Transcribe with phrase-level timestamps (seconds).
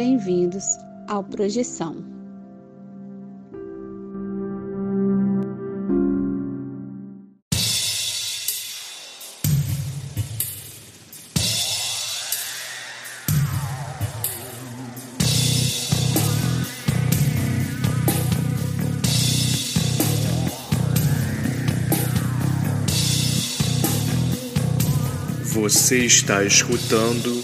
[0.00, 1.94] bem-vindos ao Projeção.
[25.42, 27.42] Você está escutando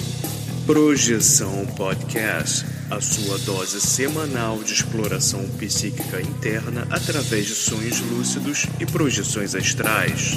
[0.67, 8.85] Projeção Podcast, a sua dose semanal de exploração psíquica interna através de sonhos lúcidos e
[8.85, 10.37] projeções astrais.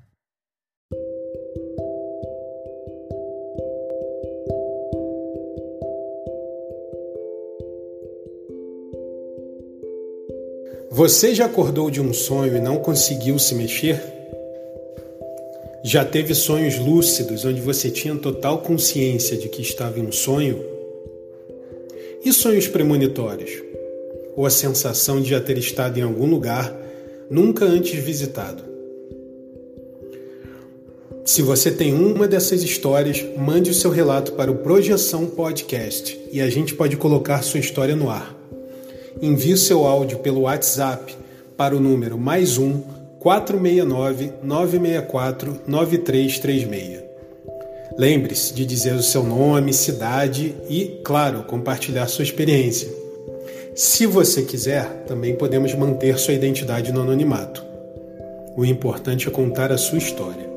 [11.01, 13.99] Você já acordou de um sonho e não conseguiu se mexer?
[15.83, 20.63] Já teve sonhos lúcidos onde você tinha total consciência de que estava em um sonho?
[22.23, 23.49] E sonhos premonitórios?
[24.35, 26.71] Ou a sensação de já ter estado em algum lugar
[27.31, 28.63] nunca antes visitado?
[31.25, 36.39] Se você tem uma dessas histórias, mande o seu relato para o Projeção Podcast e
[36.39, 38.39] a gente pode colocar sua história no ar
[39.21, 41.15] envie seu áudio pelo WhatsApp
[41.55, 42.81] para o número mais um
[43.19, 47.01] 469 964 9336.
[47.97, 52.89] Lembre-se de dizer o seu nome, cidade e, claro, compartilhar sua experiência.
[53.75, 57.63] Se você quiser, também podemos manter sua identidade no anonimato.
[58.57, 60.49] O importante é contar a sua história.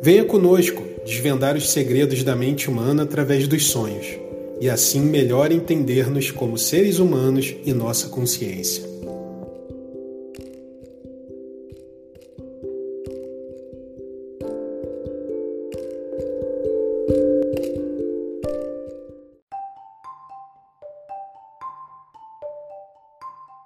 [0.00, 4.29] Venha conosco desvendar os segredos da mente humana através dos sonhos
[4.60, 8.84] e assim melhor entender-nos como seres humanos e nossa consciência.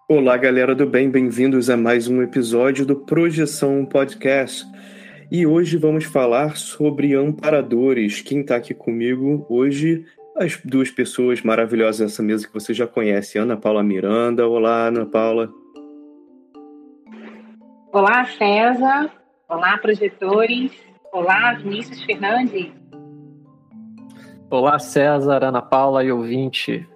[0.06, 4.65] Olá, galera do bem, bem-vindos a mais um episódio do Projeção Podcast.
[5.28, 8.21] E hoje vamos falar sobre amparadores.
[8.21, 10.05] Quem está aqui comigo hoje
[10.37, 14.47] as duas pessoas maravilhosas nessa mesa que você já conhece, Ana Paula Miranda.
[14.47, 15.49] Olá, Ana Paula.
[17.93, 19.11] Olá, César.
[19.49, 20.73] Olá, projetores.
[21.12, 22.73] Olá, Vinícius Fernandes.
[24.50, 26.87] Olá, César, Ana Paula e ouvinte.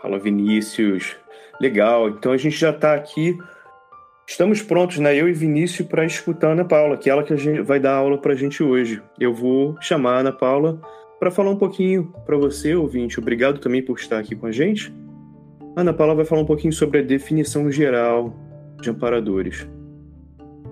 [0.00, 1.14] Fala, Vinícius.
[1.60, 2.08] Legal.
[2.08, 3.36] Então a gente já está aqui.
[4.26, 5.14] Estamos prontos, né?
[5.14, 7.78] Eu e Vinícius, para escutar a Ana Paula, que é ela que a gente vai
[7.78, 9.02] dar aula para a gente hoje.
[9.20, 10.80] Eu vou chamar a Ana Paula
[11.22, 13.20] para falar um pouquinho para você, ouvinte.
[13.20, 14.92] Obrigado também por estar aqui com a gente.
[15.76, 18.34] Ana Paula vai falar um pouquinho sobre a definição geral
[18.80, 19.64] de amparadores.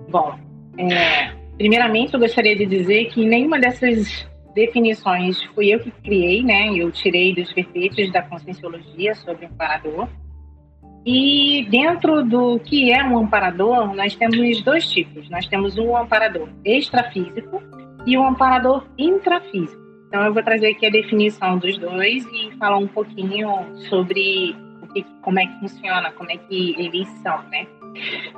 [0.09, 0.37] Bom,
[0.77, 6.73] é, primeiramente eu gostaria de dizer que nenhuma dessas definições fui eu que criei, né?
[6.75, 10.09] Eu tirei dos verbetes da conscienciologia sobre amparador.
[11.05, 15.29] E dentro do que é um amparador, nós temos dois tipos.
[15.29, 17.63] Nós temos um amparador extrafísico
[18.05, 19.90] e um amparador intrafísico.
[20.11, 23.47] Então, eu vou trazer aqui a definição dos dois e falar um pouquinho
[23.87, 27.65] sobre o que, como é que funciona, como é que eles são, né?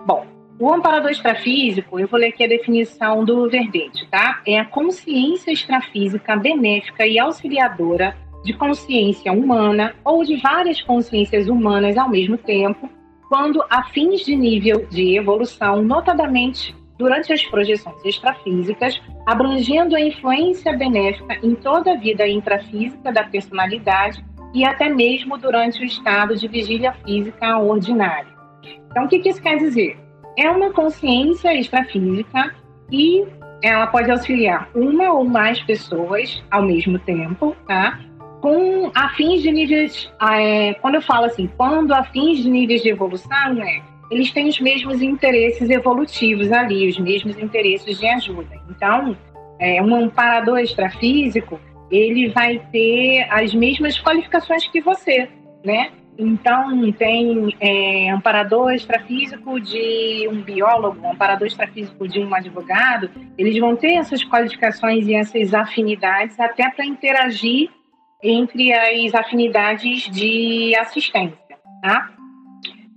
[0.05, 0.23] Bom,
[0.59, 4.39] o amparador extrafísico, eu vou ler aqui a definição do verbete, tá?
[4.45, 11.97] É a consciência extrafísica benéfica e auxiliadora de consciência humana ou de várias consciências humanas
[11.97, 12.87] ao mesmo tempo,
[13.27, 20.75] quando a fins de nível de evolução, notadamente durante as projeções extrafísicas, abrangendo a influência
[20.77, 24.23] benéfica em toda a vida intrafísica da personalidade
[24.53, 28.31] e até mesmo durante o estado de vigília física ordinária.
[28.91, 29.97] Então, o que isso quer dizer?
[30.37, 32.55] É uma consciência extrafísica
[32.91, 33.25] e
[33.63, 37.99] ela pode auxiliar uma ou mais pessoas ao mesmo tempo, tá?
[38.41, 43.61] Com afins de níveis, é, quando eu falo assim, quando afins de níveis de evolução,
[43.63, 48.61] é eles têm os mesmos interesses evolutivos ali, os mesmos interesses de ajuda.
[48.69, 49.17] Então,
[49.59, 51.59] é, um amparador extrafísico,
[51.89, 55.29] ele vai ter as mesmas qualificações que você,
[55.63, 55.91] né?
[56.17, 63.75] Então, tem é, amparador extrafísico de um biólogo, amparador extrafísico de um advogado, eles vão
[63.75, 67.69] ter essas qualificações e essas afinidades até para interagir
[68.21, 72.11] entre as afinidades de assistência, tá?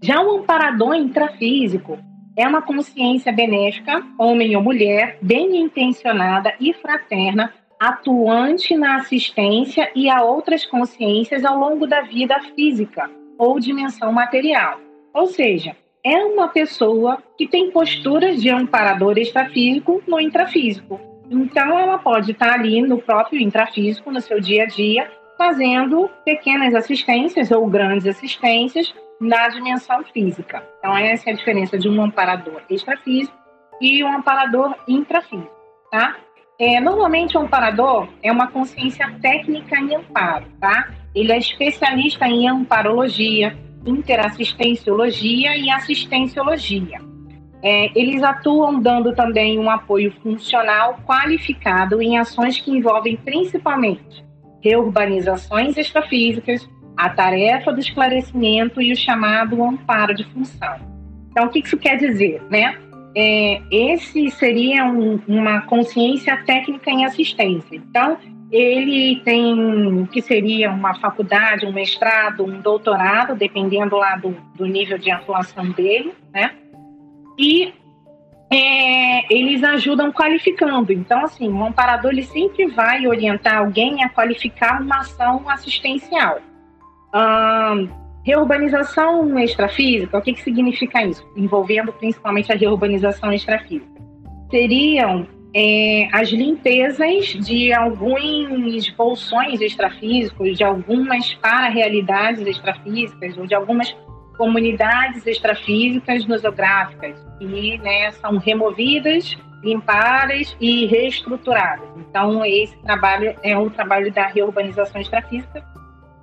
[0.02, 1.98] Já o amparador intrafísico
[2.37, 10.08] é uma consciência benéfica, homem ou mulher, bem intencionada e fraterna, atuante na assistência e
[10.10, 14.78] a outras consciências ao longo da vida física ou dimensão material.
[15.14, 21.00] Ou seja, é uma pessoa que tem posturas de amparador extrafísico no intrafísico.
[21.31, 26.75] Então, ela pode estar ali no próprio intrafísico, no seu dia a dia, fazendo pequenas
[26.75, 30.62] assistências ou grandes assistências na dimensão física.
[30.78, 33.36] Então, essa é a diferença de um amparador extrafísico
[33.80, 35.50] e um amparador intrafísico,
[35.90, 36.16] tá?
[36.58, 40.90] É, normalmente, o amparador é uma consciência técnica em amparo, tá?
[41.14, 46.98] Ele é especialista em amparologia, interassistenciologia e assistenciologia.
[47.62, 54.24] É, eles atuam dando também um apoio funcional qualificado em ações que envolvem principalmente
[54.62, 60.76] reurbanizações extrafísicas, a tarefa do esclarecimento e o chamado amparo de função.
[61.31, 62.78] Então, o que isso quer dizer, né?
[63.14, 67.76] É, esse seria um, uma consciência técnica em assistência.
[67.76, 68.19] Então,
[68.50, 74.66] ele tem o que seria uma faculdade, um mestrado, um doutorado, dependendo lá do, do
[74.66, 76.52] nível de atuação dele, né?
[77.38, 77.72] E
[78.50, 80.92] é, eles ajudam qualificando.
[80.92, 86.38] Então, assim, o amparador ele sempre vai orientar alguém a qualificar uma ação assistencial.
[87.14, 87.88] Hum,
[88.24, 91.24] reurbanização extrafísica, o que, que significa isso?
[91.36, 93.86] Envolvendo principalmente a reurbanização extrafísica.
[94.50, 103.96] Seriam é, as limpezas de alguns bolsões extrafísicos, de algumas para-realidades extrafísicas, ou de algumas
[104.36, 111.88] comunidades extrafísicas nosográficas, que né, são removidas, limpadas e reestruturadas.
[111.96, 115.64] Então, esse trabalho é o trabalho da reurbanização extrafísica,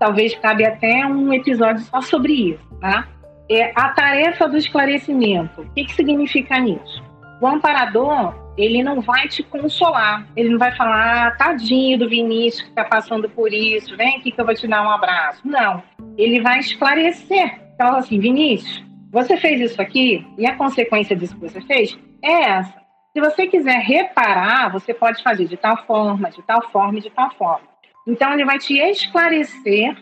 [0.03, 3.07] talvez cabe até um episódio só sobre isso, tá?
[3.49, 5.61] É a tarefa do esclarecimento.
[5.61, 7.01] O que, que significa isso?
[7.39, 12.63] O amparador, ele não vai te consolar, ele não vai falar, ah, tadinho do Vinícius
[12.63, 15.39] que está passando por isso, vem aqui que eu vou te dar um abraço.
[15.45, 15.81] Não,
[16.17, 17.61] ele vai esclarecer.
[17.73, 22.49] Então, assim, Vinícius, você fez isso aqui e a consequência disso que você fez é
[22.49, 22.73] essa.
[23.13, 27.31] Se você quiser reparar, você pode fazer de tal forma, de tal forma de tal
[27.35, 27.72] forma.
[28.07, 29.95] Então, ele vai te esclarecer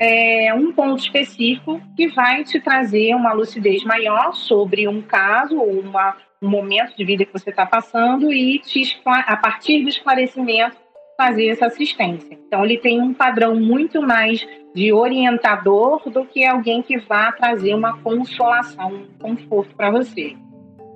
[0.00, 5.80] é, um ponto específico que vai te trazer uma lucidez maior sobre um caso ou
[5.80, 10.76] uma, um momento de vida que você está passando e te, a partir do esclarecimento
[11.16, 12.38] fazer essa assistência.
[12.46, 17.74] Então, ele tem um padrão muito mais de orientador do que alguém que vá trazer
[17.74, 20.34] uma consolação, um conforto para você.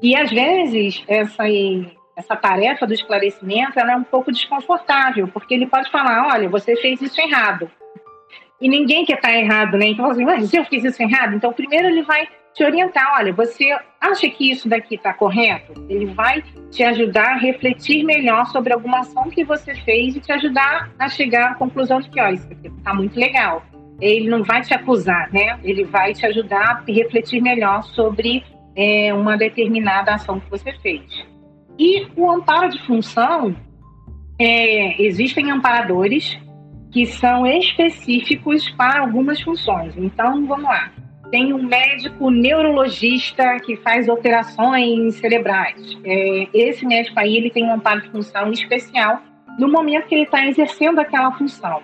[0.02, 1.44] E às vezes essa
[2.16, 6.74] essa tarefa do esclarecimento ela é um pouco desconfortável, porque ele pode falar, olha, você
[6.76, 7.70] fez isso errado.
[8.58, 9.88] E ninguém quer estar errado, né?
[9.88, 11.34] Então, assim, mas eu fiz isso errado?
[11.34, 15.74] Então, primeiro ele vai te orientar, olha, você acha que isso daqui está correto?
[15.90, 20.32] Ele vai te ajudar a refletir melhor sobre alguma ação que você fez e te
[20.32, 23.62] ajudar a chegar à conclusão de que, olha, isso aqui está muito legal.
[24.00, 25.58] Ele não vai te acusar, né?
[25.62, 28.42] Ele vai te ajudar a refletir melhor sobre
[28.74, 31.26] é, uma determinada ação que você fez.
[31.78, 33.54] E o amparo de função,
[34.38, 36.38] é, existem amparadores
[36.92, 39.94] que são específicos para algumas funções.
[39.96, 40.90] Então, vamos lá.
[41.30, 45.76] Tem um médico neurologista que faz operações cerebrais.
[46.04, 49.20] É, esse médico aí ele tem um amparo de função especial
[49.58, 51.82] no momento que ele está exercendo aquela função.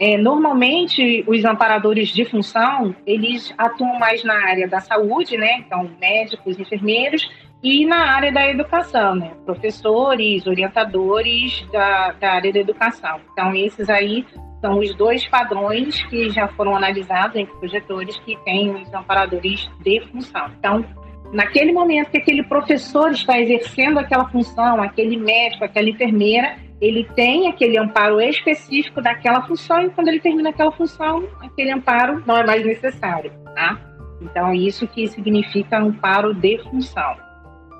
[0.00, 5.58] É, normalmente, os amparadores de função, eles atuam mais na área da saúde, né?
[5.58, 7.28] Então, médicos, enfermeiros,
[7.62, 9.32] e na área da educação, né?
[9.44, 13.20] professores, orientadores da, da área da educação.
[13.32, 14.24] Então, esses aí
[14.60, 20.00] são os dois padrões que já foram analisados entre projetores que têm os amparadores de
[20.12, 20.50] função.
[20.58, 20.84] Então,
[21.32, 27.48] naquele momento que aquele professor está exercendo aquela função, aquele médico, aquela enfermeira, ele tem
[27.48, 32.46] aquele amparo específico daquela função e quando ele termina aquela função, aquele amparo não é
[32.46, 33.80] mais necessário, tá?
[34.20, 37.27] Então, isso que significa amparo de função.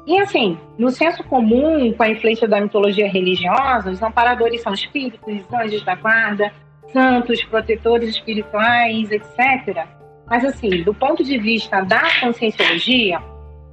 [0.09, 5.45] E assim, no senso comum, com a influência da mitologia religiosa, os amparadores são espíritos,
[5.53, 6.51] anjos da guarda,
[6.91, 9.87] santos, protetores espirituais, etc.
[10.27, 13.21] Mas, assim, do ponto de vista da conscienciologia,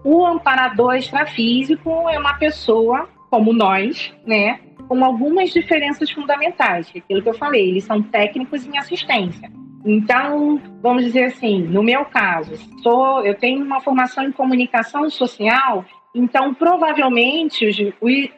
[0.03, 6.91] o amparador extrafísico é uma pessoa como nós, né, com algumas diferenças fundamentais.
[6.93, 9.49] Aquilo que eu falei, eles são técnicos em assistência.
[9.85, 15.85] Então, vamos dizer assim, no meu caso, sou, eu tenho uma formação em comunicação social,
[16.15, 18.29] então provavelmente os, os,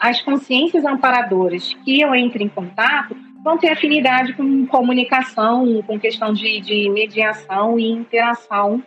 [0.00, 6.32] as consciências amparadoras que eu entre em contato vão ter afinidade com comunicação, com questão
[6.32, 8.82] de, de mediação e interação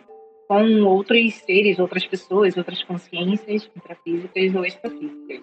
[0.46, 5.40] com outros seres, outras pessoas, outras consciências intrafísicas ou extrafísicas.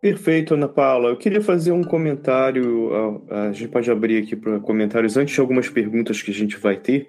[0.00, 1.10] Perfeito, Ana Paula.
[1.10, 2.90] Eu queria fazer um comentário.
[3.28, 6.76] A gente pode abrir aqui para comentários antes de algumas perguntas que a gente vai
[6.76, 7.08] ter.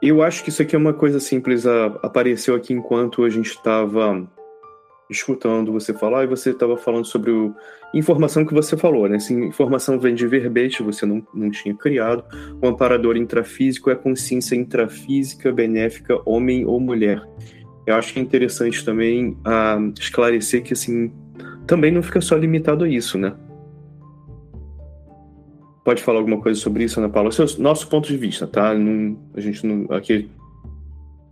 [0.00, 1.66] Eu acho que isso aqui é uma coisa simples.
[1.66, 4.26] Apareceu aqui enquanto a gente estava
[5.10, 7.54] escutando você falar e você estava falando sobre o
[7.94, 9.16] informação que você falou, né?
[9.16, 12.22] Essa informação vem de verbete, você não, não tinha criado.
[12.62, 17.22] O amparador intrafísico é a consciência intrafísica benéfica, homem ou mulher.
[17.86, 21.10] Eu acho que é interessante também uh, esclarecer que, assim,
[21.66, 23.34] também não fica só limitado a isso, né?
[25.88, 27.30] Pode falar alguma coisa sobre isso, Ana Paula?
[27.30, 28.74] O nosso ponto de vista, tá?
[28.74, 29.90] Não, a gente não.
[29.96, 30.30] Aqui.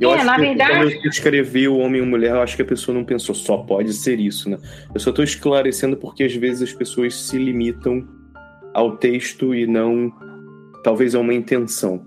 [0.00, 0.70] Eu é, acho na que verdade...
[0.70, 3.58] quando eu escrevi o homem e mulher, eu acho que a pessoa não pensou só
[3.58, 4.56] pode ser isso, né?
[4.94, 8.08] Eu só estou esclarecendo porque às vezes as pessoas se limitam
[8.72, 10.10] ao texto e não,
[10.82, 12.02] talvez, a uma intenção.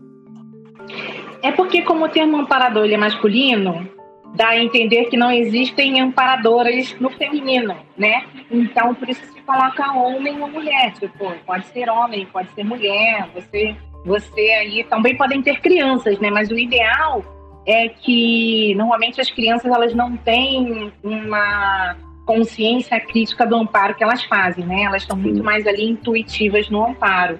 [1.43, 3.87] É porque, como o termo amparador ele é masculino,
[4.35, 8.25] dá a entender que não existem amparadoras no feminino, né?
[8.49, 10.93] Então, por isso se coloca homem ou mulher.
[10.93, 13.27] Tipo, pode ser homem, pode ser mulher.
[13.33, 16.29] Você, você aí também podem ter crianças, né?
[16.29, 17.23] Mas o ideal
[17.65, 21.95] é que normalmente as crianças elas não têm uma
[22.25, 24.83] consciência crítica do amparo que elas fazem, né?
[24.83, 27.39] Elas estão muito mais ali intuitivas no amparo.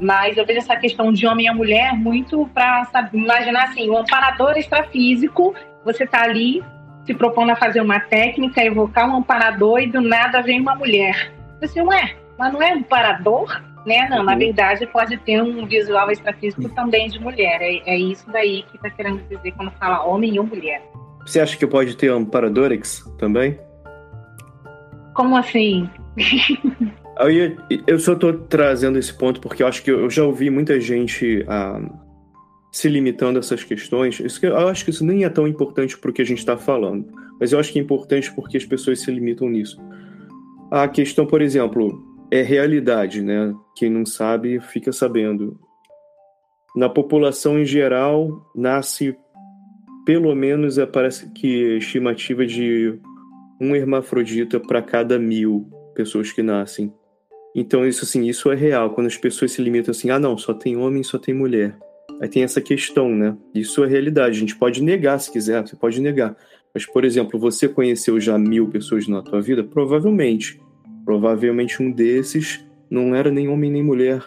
[0.00, 4.56] Mas eu vejo essa questão de homem e mulher muito para imaginar assim, o amparador
[4.56, 5.54] extrafísico
[5.88, 6.62] você está ali
[7.06, 11.32] se propondo a fazer uma técnica, evocar um amparador e do nada vem uma mulher.
[11.62, 13.62] Você, ué, mas não é amparador?
[13.86, 14.06] Né?
[14.10, 14.38] Não, na uhum.
[14.38, 17.62] verdade pode ter um visual extrafísico também de mulher.
[17.62, 20.82] É, é isso daí que está querendo dizer quando fala homem ou mulher.
[21.24, 23.58] Você acha que pode ter amparadorix também?
[25.14, 25.88] Como assim?
[27.18, 30.78] eu, eu só estou trazendo esse ponto porque eu acho que eu já ouvi muita
[30.78, 31.80] gente ah,
[32.70, 34.20] se limitando a essas questões.
[34.20, 36.56] Isso, eu acho que isso nem é tão importante para o que a gente está
[36.56, 37.06] falando,
[37.40, 39.80] mas eu acho que é importante porque as pessoas se limitam nisso.
[40.70, 43.54] A questão, por exemplo, é realidade, né?
[43.74, 45.58] Quem não sabe fica sabendo.
[46.76, 49.16] Na população em geral, nasce
[50.04, 52.98] pelo menos, é, parece que estimativa de
[53.60, 56.90] um hermafrodita para cada mil pessoas que nascem.
[57.54, 58.94] Então, isso assim, isso é real.
[58.94, 61.76] Quando as pessoas se limitam assim, ah, não, só tem homem, só tem mulher.
[62.20, 63.36] Aí tem essa questão, né?
[63.54, 64.36] Isso é realidade.
[64.36, 66.36] A gente pode negar se quiser, você pode negar.
[66.74, 69.62] Mas, por exemplo, você conheceu já mil pessoas na tua vida?
[69.62, 70.60] Provavelmente.
[71.04, 74.22] Provavelmente um desses não era nem homem nem mulher.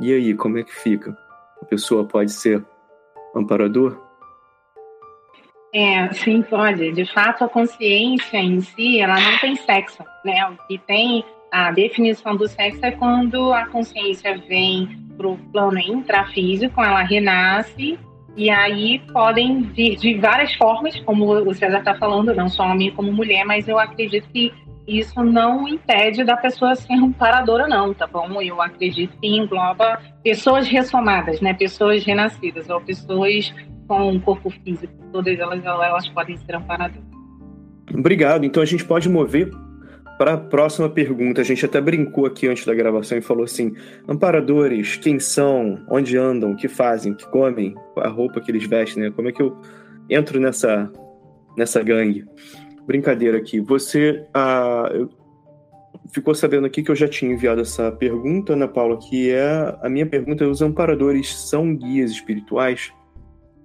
[0.00, 1.16] E aí, como é que fica?
[1.60, 2.64] A pessoa pode ser
[3.34, 4.00] amparador?
[5.74, 6.92] É, sim, pode.
[6.92, 10.46] De fato, a consciência em si, ela não tem sexo, né?
[10.50, 15.78] O que tem a definição do sexo é quando a consciência vem para o plano
[15.78, 17.98] intrafísico, ela renasce
[18.36, 22.90] e aí podem vir de várias formas, como o César está falando, não só homem
[22.90, 24.52] como mulher, mas eu acredito que
[24.86, 28.40] isso não impede da pessoa ser um paradora, não, tá bom?
[28.40, 31.54] Eu acredito que engloba pessoas ressomadas, né?
[31.54, 33.54] Pessoas renascidas, ou pessoas
[33.86, 34.92] com um corpo físico.
[35.12, 37.04] Todas elas, elas podem ser amparadoras.
[37.94, 38.44] Obrigado.
[38.44, 39.50] Então a gente pode mover
[40.22, 43.74] para a próxima pergunta, a gente até brincou aqui antes da gravação e falou assim:
[44.06, 45.84] amparadores, quem são?
[45.90, 46.54] Onde andam?
[46.54, 47.12] Que fazem?
[47.12, 47.74] Que comem?
[47.96, 49.10] A roupa que eles vestem, né?
[49.10, 49.60] Como é que eu
[50.08, 50.88] entro nessa,
[51.56, 52.24] nessa gangue?
[52.86, 53.58] Brincadeira aqui.
[53.62, 54.88] Você ah,
[56.14, 59.88] ficou sabendo aqui que eu já tinha enviado essa pergunta, Ana Paula, que é a
[59.88, 62.92] minha pergunta: os amparadores são guias espirituais?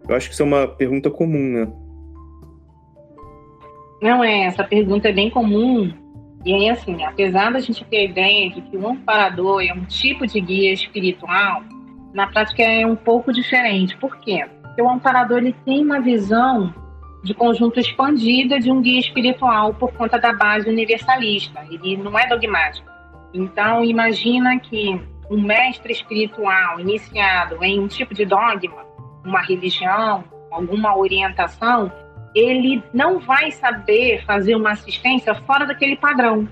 [0.10, 1.72] Eu acho que isso é uma pergunta comum, né?
[4.02, 6.07] Não é, essa pergunta é bem comum
[6.48, 9.84] e aí, assim, apesar da gente ter a ideia de que o amparador é um
[9.84, 11.62] tipo de guia espiritual,
[12.14, 13.98] na prática é um pouco diferente.
[13.98, 14.48] Por quê?
[14.62, 16.74] Porque o amparador ele tem uma visão
[17.22, 21.66] de conjunto expandida de um guia espiritual por conta da base universalista.
[21.70, 22.88] Ele não é dogmático.
[23.34, 28.86] Então, imagina que um mestre espiritual iniciado em um tipo de dogma,
[29.26, 31.92] uma religião, alguma orientação,
[32.36, 36.48] ele não vai saber fazer uma assistência fora daquele padrão.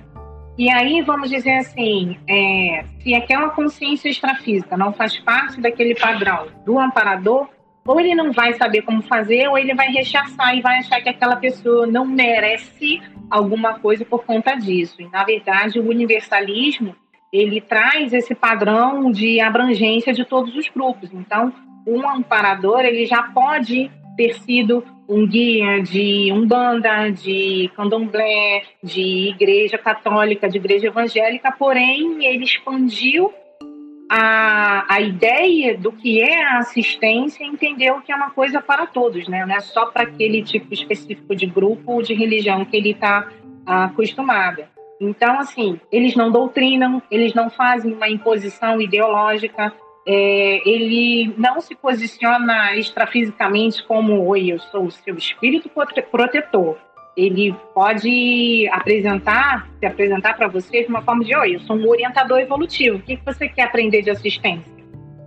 [0.57, 6.47] E aí, vamos dizer assim, é, se aquela consciência extrafísica não faz parte daquele padrão
[6.65, 7.49] do amparador,
[7.85, 11.09] ou ele não vai saber como fazer, ou ele vai rechaçar e vai achar que
[11.09, 15.01] aquela pessoa não merece alguma coisa por conta disso.
[15.01, 16.95] E, na verdade, o universalismo
[17.31, 21.13] ele traz esse padrão de abrangência de todos os grupos.
[21.13, 21.53] Então,
[21.85, 29.77] um amparador ele já pode ter sido um guia de umbanda, de candomblé, de igreja
[29.77, 33.31] católica, de igreja evangélica, porém ele expandiu
[34.09, 38.85] a, a ideia do que é a assistência e entendeu que é uma coisa para
[38.85, 39.45] todos, né?
[39.45, 43.29] não é só para aquele tipo específico de grupo ou de religião que ele está
[43.65, 44.63] acostumado.
[45.01, 49.73] Então, assim, eles não doutrinam, eles não fazem uma imposição ideológica,
[50.07, 55.69] é, ele não se posiciona extrafisicamente como, oi, eu sou o seu espírito
[56.11, 56.77] protetor.
[57.17, 61.87] Ele pode apresentar, se apresentar para você de uma forma de, oi, eu sou um
[61.87, 62.97] orientador evolutivo.
[62.97, 64.75] O que você quer aprender de assistência?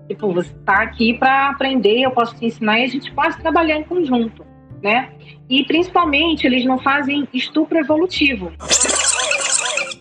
[0.07, 3.77] Tipo, você está aqui para aprender, eu posso te ensinar e a gente pode trabalhar
[3.77, 4.45] em conjunto,
[4.83, 5.11] né?
[5.51, 8.53] E principalmente eles não fazem estupro evolutivo.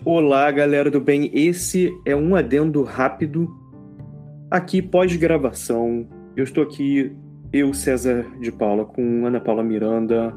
[0.05, 1.29] Olá, galera do bem.
[1.34, 3.50] Esse é um adendo rápido
[4.50, 6.08] aqui pós-gravação.
[6.36, 7.16] Eu estou aqui,
[7.51, 10.34] eu, César de Paula, com Ana Paula Miranda.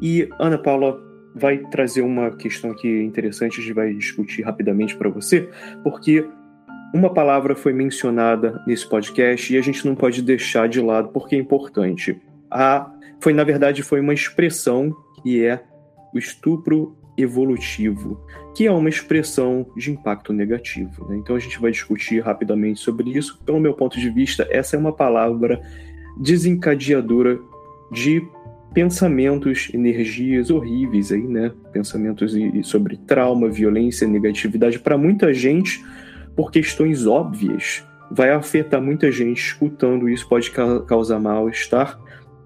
[0.00, 1.00] E Ana Paula
[1.34, 5.48] vai trazer uma questão aqui interessante, a gente vai discutir rapidamente para você,
[5.82, 6.28] porque
[6.94, 11.34] uma palavra foi mencionada nesse podcast e a gente não pode deixar de lado porque
[11.34, 12.20] é importante.
[12.50, 15.62] A, foi, na verdade, foi uma expressão que é
[16.12, 18.20] o estupro evolutivo,
[18.54, 21.06] que é uma expressão de impacto negativo.
[21.08, 21.16] Né?
[21.16, 23.40] Então a gente vai discutir rapidamente sobre isso.
[23.44, 25.60] Pelo meu ponto de vista, essa é uma palavra
[26.18, 27.38] desencadeadora
[27.90, 28.26] de
[28.72, 31.52] pensamentos, energias horríveis aí, né?
[31.72, 35.84] Pensamentos sobre trauma, violência, negatividade para muita gente
[36.34, 37.86] por questões óbvias.
[38.10, 40.50] Vai afetar muita gente escutando isso, pode
[40.86, 41.98] causar mal-estar.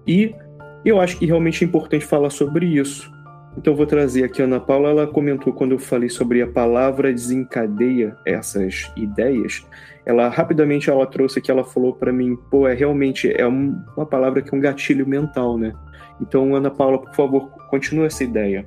[0.05, 0.35] E
[0.83, 3.09] eu acho que realmente é importante falar sobre isso
[3.57, 7.11] então vou trazer aqui a Ana Paula, ela comentou quando eu falei sobre a palavra
[7.11, 9.67] desencadeia essas ideias,
[10.05, 14.05] ela rapidamente ela trouxe que ela falou para mim, pô, é realmente é um, uma
[14.05, 15.73] palavra que é um gatilho mental, né?
[16.21, 18.65] Então Ana Paula, por favor, continue essa ideia.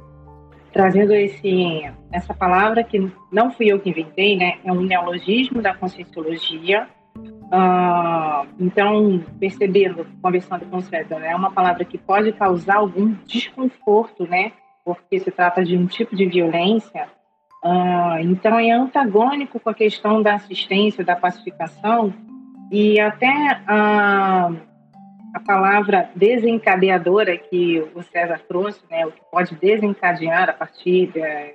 [0.73, 4.59] Trazendo esse essa palavra que não fui eu que inventei, né?
[4.65, 6.89] É um neologismo da conscienciologia.
[7.17, 13.13] Uh, então, percebendo, conversando com o César, né, é uma palavra que pode causar algum
[13.27, 14.53] desconforto, né?
[14.95, 17.09] Porque se trata de um tipo de violência,
[17.65, 22.13] uh, então é antagônico com a questão da assistência, da pacificação,
[22.71, 24.57] e até uh,
[25.35, 31.55] a palavra desencadeadora que o César trouxe, né, o que pode desencadear a partir de,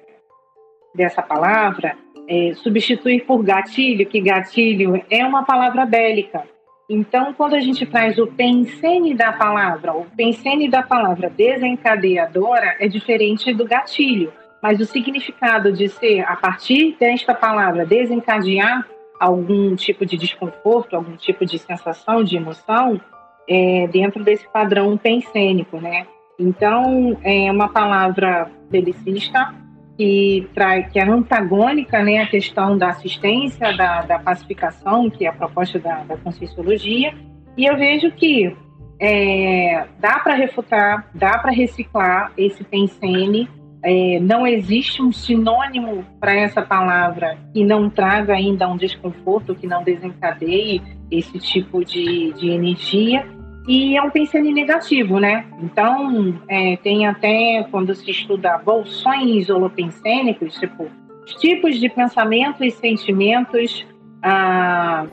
[0.93, 6.43] dessa palavra, é substituir por gatilho, que gatilho é uma palavra bélica.
[6.87, 12.87] Então, quando a gente traz o pensene da palavra, o pensene da palavra desencadeadora é
[12.87, 18.85] diferente do gatilho, mas o significado de ser, a partir desta palavra, desencadear
[19.19, 23.01] algum tipo de desconforto, algum tipo de sensação, de emoção,
[23.47, 26.05] é dentro desse padrão pensênico, né?
[26.37, 29.53] Então, é uma palavra belicista,
[29.97, 30.47] que,
[30.91, 35.79] que é antagônica né, à questão da assistência, da, da pacificação, que é a proposta
[35.79, 37.13] da, da conscienciologia,
[37.57, 38.55] e eu vejo que
[38.99, 43.49] é, dá para refutar, dá para reciclar esse pensene,
[43.83, 49.67] é, não existe um sinônimo para essa palavra que não traga ainda um desconforto, que
[49.67, 50.81] não desencadeie
[51.11, 53.27] esse tipo de, de energia,
[53.67, 55.45] e é um pensamento negativo, né?
[55.61, 60.87] Então, é, tem até, quando se estuda bolsões holopensênicos, tipo,
[61.39, 63.85] tipos de pensamento e sentimentos
[64.21, 65.07] ah,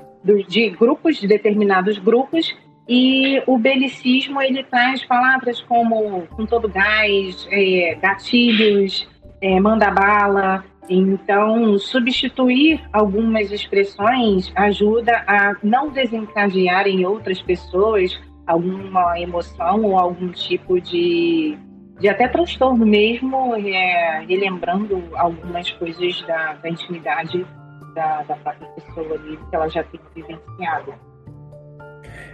[0.48, 2.54] de grupos, de determinados grupos,
[2.86, 9.08] e o belicismo, ele traz palavras como com todo gás, é, gatilhos,
[9.40, 19.18] é, manda bala, então, substituir algumas expressões ajuda a não desencadear em outras pessoas alguma
[19.18, 21.56] emoção ou algum tipo de,
[21.98, 27.46] de até transtorno mesmo, é, relembrando algumas coisas da, da intimidade
[27.94, 30.94] da, da própria pessoa ali, que ela já tem vivenciado.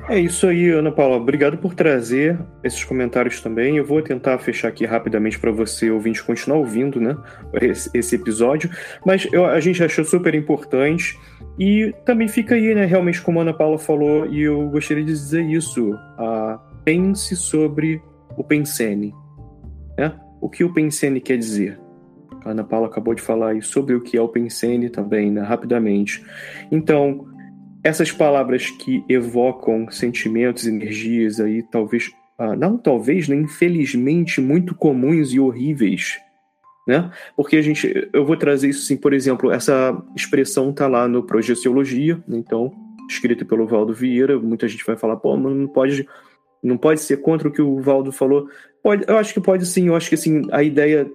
[0.08, 1.16] É isso aí, Ana Paula.
[1.16, 3.76] Obrigado por trazer esses comentários também.
[3.76, 7.14] Eu vou tentar fechar aqui rapidamente para você, ouvinte, continuar ouvindo né,
[7.60, 8.70] esse, esse episódio.
[9.04, 11.18] Mas eu, a gente achou super importante.
[11.58, 15.12] E também fica aí, né, realmente, como a Ana Paula falou, e eu gostaria de
[15.12, 15.90] dizer isso.
[15.90, 18.00] Uh, pense sobre
[18.34, 19.14] o pensene.
[19.98, 20.14] Né?
[20.40, 21.78] O que o pensene quer dizer?
[22.46, 25.42] A Ana Paula acabou de falar aí sobre o que é o Pensene também, né,
[25.42, 26.24] rapidamente.
[26.70, 27.26] Então,
[27.82, 35.32] essas palavras que evocam sentimentos, energias aí, talvez, ah, não talvez, né, infelizmente, muito comuns
[35.32, 36.18] e horríveis,
[36.86, 37.10] né?
[37.36, 41.22] Porque a gente, eu vou trazer isso sim, por exemplo, essa expressão tá lá no
[41.22, 42.72] Projeciologia, né, então,
[43.08, 46.08] escrito pelo Valdo Vieira, muita gente vai falar, pô, mas não pode,
[46.62, 48.48] não pode ser contra o que o Valdo falou.
[48.82, 51.10] Pode, eu acho que pode sim, eu acho que assim, a ideia,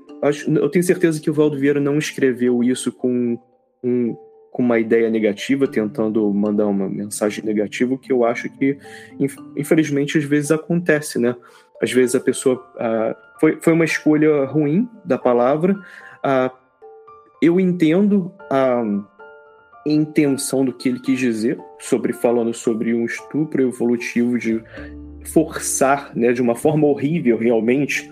[0.47, 3.37] eu tenho certeza que o Valdo Vieira não escreveu isso com
[3.83, 4.15] um,
[4.53, 8.77] com uma ideia negativa, tentando mandar uma mensagem negativa, que eu acho que,
[9.57, 11.35] infelizmente, às vezes acontece, né?
[11.81, 12.63] Às vezes a pessoa.
[13.39, 15.75] Foi, foi uma escolha ruim da palavra.
[17.41, 18.83] Eu entendo a
[19.87, 24.63] intenção do que ele quis dizer, sobre falando sobre um estupro evolutivo de
[25.25, 28.09] forçar, né, de uma forma horrível realmente,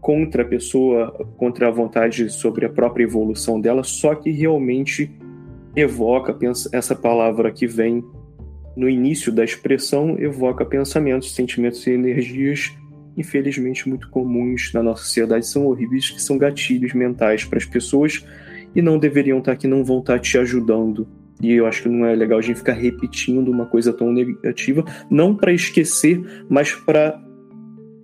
[0.00, 5.10] contra a pessoa, contra a vontade sobre a própria evolução dela, só que realmente
[5.76, 6.36] evoca
[6.72, 8.04] essa palavra que vem
[8.76, 12.72] no início da expressão evoca pensamentos, sentimentos e energias
[13.16, 18.24] infelizmente muito comuns na nossa sociedade são horríveis que são gatilhos mentais para as pessoas
[18.74, 21.06] e não deveriam estar aqui, não vão estar te ajudando.
[21.40, 24.84] E eu acho que não é legal a gente ficar repetindo uma coisa tão negativa,
[25.10, 27.20] não para esquecer, mas para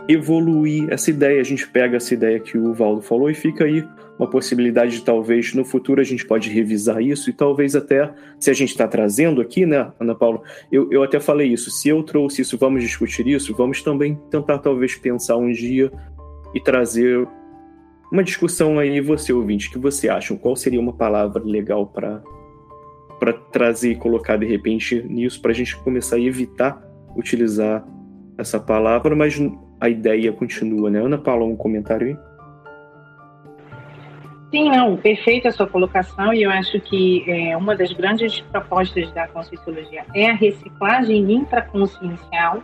[0.09, 1.41] evoluir essa ideia.
[1.41, 3.85] A gente pega essa ideia que o Valdo falou e fica aí
[4.21, 8.51] uma possibilidade de talvez no futuro a gente pode revisar isso e talvez até, se
[8.51, 12.03] a gente está trazendo aqui, né, Ana Paula, eu, eu até falei isso, se eu
[12.03, 15.91] trouxe isso, vamos discutir isso, vamos também tentar talvez pensar um dia
[16.55, 17.27] e trazer
[18.13, 20.37] uma discussão aí, você ouvinte, o que você acha?
[20.37, 22.23] Qual seria uma palavra legal para
[23.19, 26.83] para trazer e colocar de repente nisso, para a gente começar a evitar
[27.17, 27.87] utilizar
[28.37, 29.41] essa palavra, mas
[29.79, 31.03] a ideia continua, né?
[31.03, 32.30] Ana Paula, um comentário aí?
[34.51, 39.11] Sim, não, perfeita a sua colocação e eu acho que é, uma das grandes propostas
[39.13, 42.61] da Conscienciologia é a reciclagem intraconsciencial.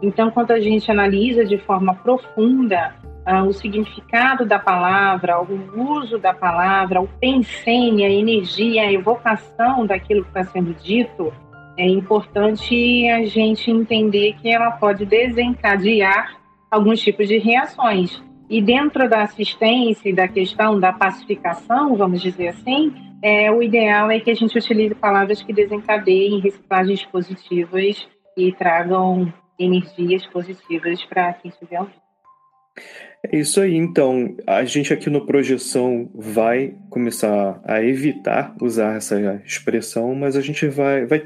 [0.00, 2.94] Então, quando a gente analisa de forma profunda
[3.26, 9.86] ah, o significado da palavra, o uso da palavra, o pensene, a energia, a evocação
[9.86, 11.32] daquilo que está sendo dito,
[11.76, 16.36] é importante a gente entender que ela pode desencadear
[16.70, 18.22] alguns tipos de reações.
[18.48, 24.10] E dentro da assistência e da questão da pacificação, vamos dizer assim, é, o ideal
[24.10, 31.32] é que a gente utilize palavras que desencadeiem reciclagens positivas e tragam energias positivas para
[31.34, 32.04] quem estiver ouvindo.
[33.22, 34.36] É isso aí, então.
[34.46, 40.66] A gente aqui no Projeção vai começar a evitar usar essa expressão, mas a gente
[40.68, 41.22] vai, vai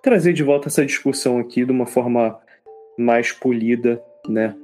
[0.00, 2.38] trazer de volta essa discussão aqui de uma forma
[2.96, 4.54] mais polida, né?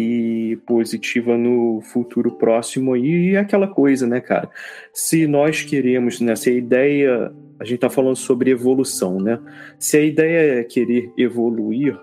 [0.00, 4.48] E positiva no futuro próximo e aquela coisa, né, cara?
[4.92, 9.38] Se nós queremos, né, se a ideia, a gente tá falando sobre evolução, né?
[9.78, 11.98] Se a ideia é querer evoluir,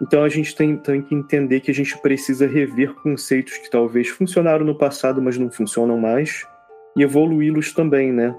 [0.00, 4.08] então a gente tem, tem que entender que a gente precisa rever conceitos que talvez
[4.08, 6.46] funcionaram no passado, mas não funcionam mais,
[6.96, 8.34] e evoluí-los também, né?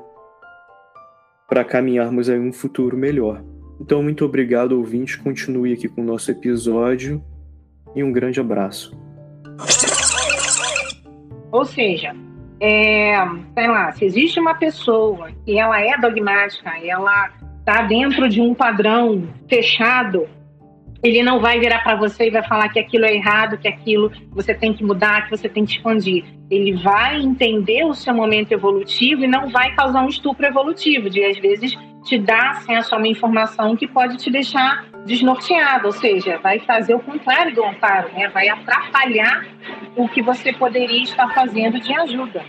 [1.48, 3.44] Para caminharmos aí um futuro melhor.
[3.80, 5.18] Então, muito obrigado, ouvinte.
[5.18, 7.24] Continue aqui com o nosso episódio
[7.96, 8.98] e um grande abraço.
[11.52, 12.16] Ou seja,
[12.62, 13.16] é,
[13.54, 18.54] sei lá, se existe uma pessoa que ela é dogmática, ela está dentro de um
[18.54, 20.28] padrão fechado,
[21.02, 24.12] ele não vai virar para você e vai falar que aquilo é errado, que aquilo
[24.32, 26.26] você tem que mudar, que você tem que expandir.
[26.50, 31.24] Ele vai entender o seu momento evolutivo e não vai causar um estupro evolutivo, de
[31.24, 36.38] às vezes te dar acesso a uma informação que pode te deixar desnorteado, ou seja,
[36.40, 38.28] vai fazer o contrário do amparo, né?
[38.30, 39.46] vai atrapalhar
[39.96, 42.46] o que você poderia estar fazendo de ajuda.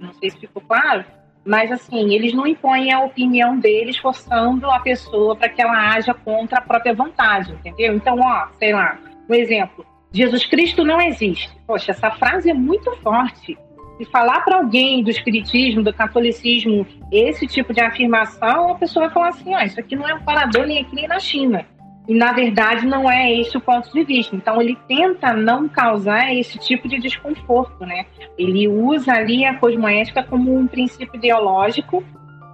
[0.00, 1.04] Não sei se ficou claro,
[1.44, 6.14] mas assim, eles não impõem a opinião deles forçando a pessoa para que ela haja
[6.14, 7.94] contra a própria vontade, entendeu?
[7.94, 11.50] Então, ó, sei lá, um exemplo, Jesus Cristo não existe.
[11.66, 13.58] Poxa, essa frase é muito forte.
[13.98, 19.14] E falar para alguém do espiritismo, do catolicismo, esse tipo de afirmação, a pessoa vai
[19.14, 21.66] falar assim: ah, isso aqui não é um parador nem aqui nem na China.
[22.06, 24.34] E na verdade não é esse o ponto de vista.
[24.34, 28.06] Então ele tenta não causar esse tipo de desconforto, né?
[28.38, 32.02] Ele usa ali a cosmoética como um princípio ideológico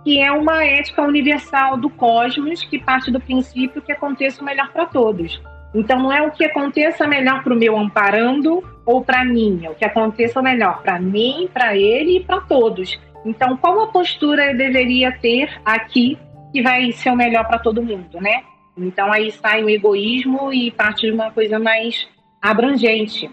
[0.04, 4.70] que é uma ética universal do cosmos que parte do princípio que aconteça o melhor
[4.70, 5.40] para todos.
[5.74, 9.70] Então não é o que aconteça melhor para o meu amparando ou para mim, é
[9.70, 12.98] o que aconteça melhor para mim, para ele e para todos.
[13.24, 16.18] Então qual a postura eu deveria ter aqui
[16.52, 18.42] que vai ser o melhor para todo mundo, né?
[18.76, 22.06] Então aí sai o egoísmo e parte de uma coisa mais
[22.42, 23.30] abrangente.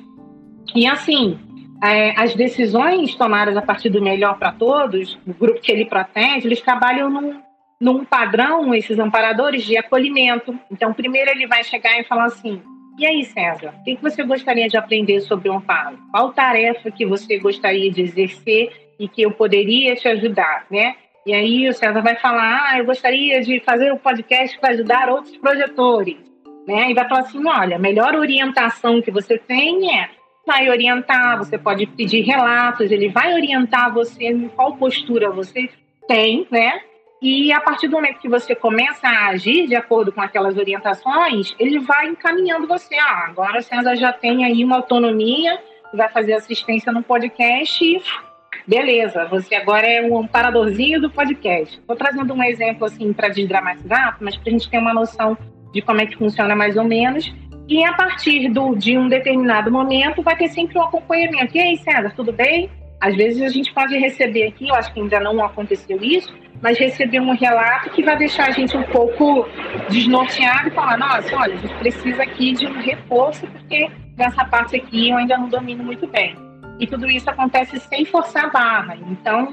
[0.73, 1.37] E assim,
[1.83, 6.47] é, as decisões tomadas a partir do melhor para todos, o grupo que ele protege,
[6.47, 7.41] eles trabalham num,
[7.79, 10.57] num padrão, esses amparadores, de acolhimento.
[10.71, 12.61] Então, primeiro ele vai chegar e falar assim:
[12.97, 15.97] e aí, César, o que você gostaria de aprender sobre o amparo?
[16.12, 20.95] Qual tarefa que você gostaria de exercer e que eu poderia te ajudar, né?
[21.25, 25.10] E aí o César vai falar, ah, eu gostaria de fazer um podcast para ajudar
[25.10, 26.17] outros projetores,
[26.67, 26.91] né?
[26.91, 30.10] E vai falar assim, olha, a melhor orientação que você tem é
[30.45, 35.69] vai orientar, você pode pedir relatos, ele vai orientar você em qual postura você
[36.08, 36.82] tem, né?
[37.21, 41.53] E a partir do momento que você começa a agir de acordo com aquelas orientações,
[41.60, 42.95] ele vai encaminhando você.
[42.95, 45.60] Ah, agora a César já tem aí uma autonomia,
[45.93, 48.01] vai fazer assistência no podcast e
[48.67, 51.77] beleza, você agora é um amparadorzinho do podcast.
[51.77, 55.38] Estou trazendo um exemplo assim para desdramatizar, mas para a gente ter uma noção
[55.71, 57.31] de como é que funciona mais ou menos.
[57.67, 61.55] E a partir do, de um determinado momento, vai ter sempre um acompanhamento.
[61.55, 62.69] E aí, César, tudo bem?
[63.01, 66.77] Às vezes a gente pode receber aqui, eu acho que ainda não aconteceu isso, mas
[66.77, 69.47] receber um relato que vai deixar a gente um pouco
[69.89, 74.75] desnorteado e falar: nossa, olha, a gente precisa aqui de um reforço, porque nessa parte
[74.75, 76.35] aqui eu ainda não domino muito bem.
[76.79, 78.97] E tudo isso acontece sem forçar a barra.
[79.07, 79.51] Então,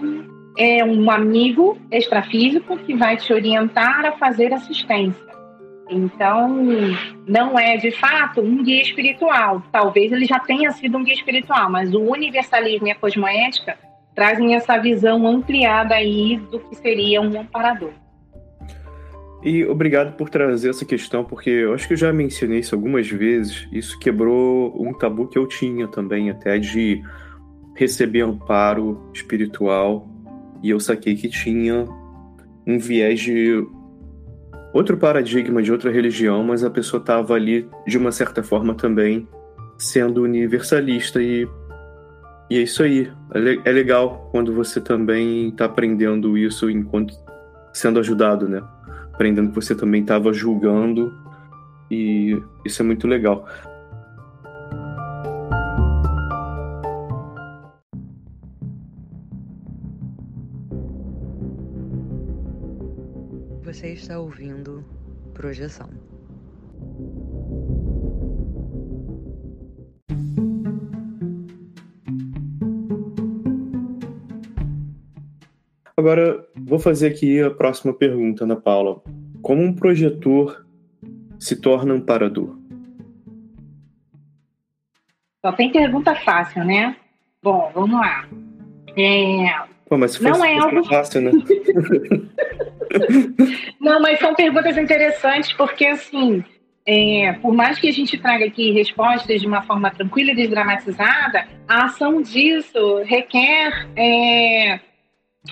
[0.58, 5.27] é um amigo extrafísico que vai te orientar a fazer assistência.
[5.90, 6.64] Então,
[7.26, 9.62] não é de fato um guia espiritual.
[9.72, 13.76] Talvez ele já tenha sido um guia espiritual, mas o universalismo e a cosmoética
[14.14, 17.92] trazem essa visão ampliada aí do que seria um amparador.
[19.42, 23.08] E obrigado por trazer essa questão, porque eu acho que eu já mencionei isso algumas
[23.08, 23.68] vezes.
[23.70, 27.00] Isso quebrou um tabu que eu tinha também, até de
[27.76, 30.08] receber amparo espiritual.
[30.62, 31.86] E eu saquei que tinha
[32.66, 33.64] um viés de
[34.78, 39.26] outro paradigma de outra religião, mas a pessoa estava ali, de uma certa forma, também
[39.76, 41.20] sendo universalista.
[41.20, 41.48] E,
[42.48, 43.10] e é isso aí.
[43.34, 47.12] É, é legal quando você também está aprendendo isso enquanto
[47.72, 48.62] sendo ajudado, né?
[49.12, 51.12] Aprendendo que você também estava julgando.
[51.90, 53.48] E isso é muito legal.
[63.78, 64.84] Você está ouvindo
[65.32, 65.88] Projeção.
[75.96, 79.00] Agora, vou fazer aqui a próxima pergunta, Ana Paula.
[79.40, 80.66] Como um projetor
[81.38, 82.58] se torna amparador?
[85.40, 86.96] Só tem pergunta fácil, né?
[87.40, 88.28] Bom, vamos lá.
[88.96, 89.68] É...
[89.88, 91.30] Pô, mas se fosse, não é algo fácil, né?
[93.80, 96.44] Não, mas são perguntas interessantes porque, assim,
[96.86, 101.46] é, por mais que a gente traga aqui respostas de uma forma tranquila e desdramatizada,
[101.68, 104.80] a ação disso requer é,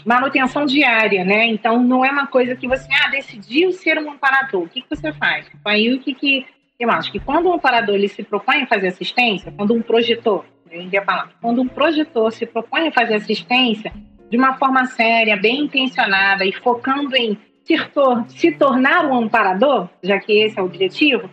[0.05, 1.47] manutenção diária, né?
[1.47, 4.63] Então, não é uma coisa que você, ah, decidiu ser um amparador.
[4.63, 5.47] O que, que você faz?
[5.65, 6.47] Aí, o que, que
[6.79, 10.45] eu acho que quando um amparador ele se propõe a fazer assistência, quando um projetor,
[10.71, 13.93] eu ia falar, quando um projetor se propõe a fazer assistência,
[14.31, 19.89] de uma forma séria, bem intencionada e focando em se, tor se tornar um amparador,
[20.03, 21.29] já que esse é o objetivo,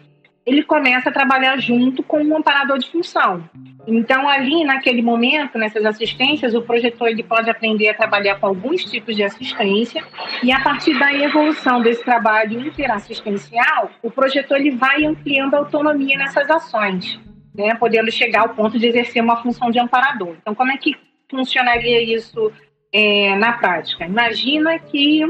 [0.45, 3.47] ele começa a trabalhar junto com um amparador de função.
[3.87, 8.83] Então, ali, naquele momento, nessas assistências, o projetor ele pode aprender a trabalhar com alguns
[8.83, 10.03] tipos de assistência
[10.41, 16.17] e, a partir da evolução desse trabalho interassistencial, o projetor ele vai ampliando a autonomia
[16.17, 17.19] nessas ações,
[17.55, 20.35] né, podendo chegar ao ponto de exercer uma função de amparador.
[20.41, 20.95] Então, como é que
[21.29, 22.51] funcionaria isso
[22.93, 24.05] é, na prática.
[24.05, 25.23] Imagina que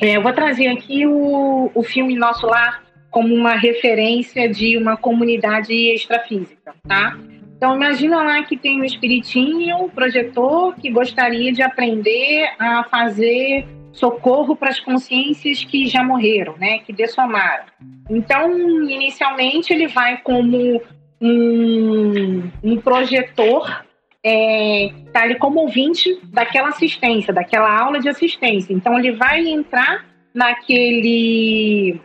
[0.00, 4.96] é, eu vou trazer aqui o, o filme Nosso Lar como uma referência de uma
[4.96, 7.16] comunidade extrafísica, tá?
[7.56, 13.66] Então imagina lá que tem um espiritinho, um projetor que gostaria de aprender a fazer
[13.92, 17.64] socorro para as consciências que já morreram, né, que dessomaram.
[18.10, 18.50] Então,
[18.88, 20.82] inicialmente ele vai como
[21.20, 23.84] um, um projetor
[24.24, 28.72] é, tá ali como ouvinte daquela assistência, daquela aula de assistência.
[28.72, 32.00] Então ele vai entrar naquele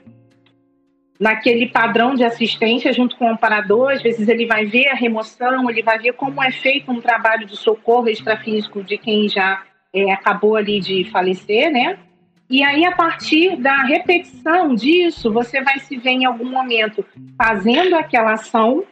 [1.20, 5.68] naquele padrão de assistência junto com o amparador, às vezes ele vai ver a remoção,
[5.68, 10.12] ele vai ver como é feito um trabalho de socorro extrafísico de quem já é,
[10.12, 11.98] acabou ali de falecer, né?
[12.50, 17.04] E aí, a partir da repetição disso, você vai se ver em algum momento
[17.38, 18.86] fazendo aquela ação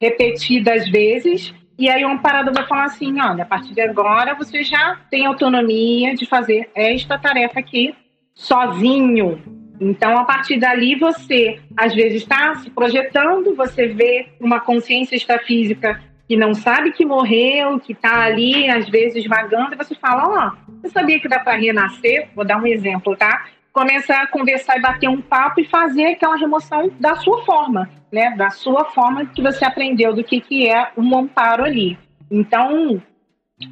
[0.00, 4.62] repetidas vezes e aí o amparador vai falar assim, olha, a partir de agora você
[4.62, 7.94] já tem autonomia de fazer esta tarefa aqui
[8.34, 9.40] sozinho.
[9.80, 16.00] Então, a partir dali, você, às vezes, está se projetando, você vê uma consciência extrafísica
[16.28, 20.48] que não sabe que morreu, que está ali, às vezes, vagando, e você fala, ó,
[20.48, 22.28] oh, você sabia que dá para renascer?
[22.34, 23.46] Vou dar um exemplo, tá?
[23.72, 28.34] Começar a conversar e bater um papo e fazer aquela remoção da sua forma, né?
[28.36, 31.98] Da sua forma que você aprendeu do que, que é um amparo ali.
[32.30, 33.02] Então,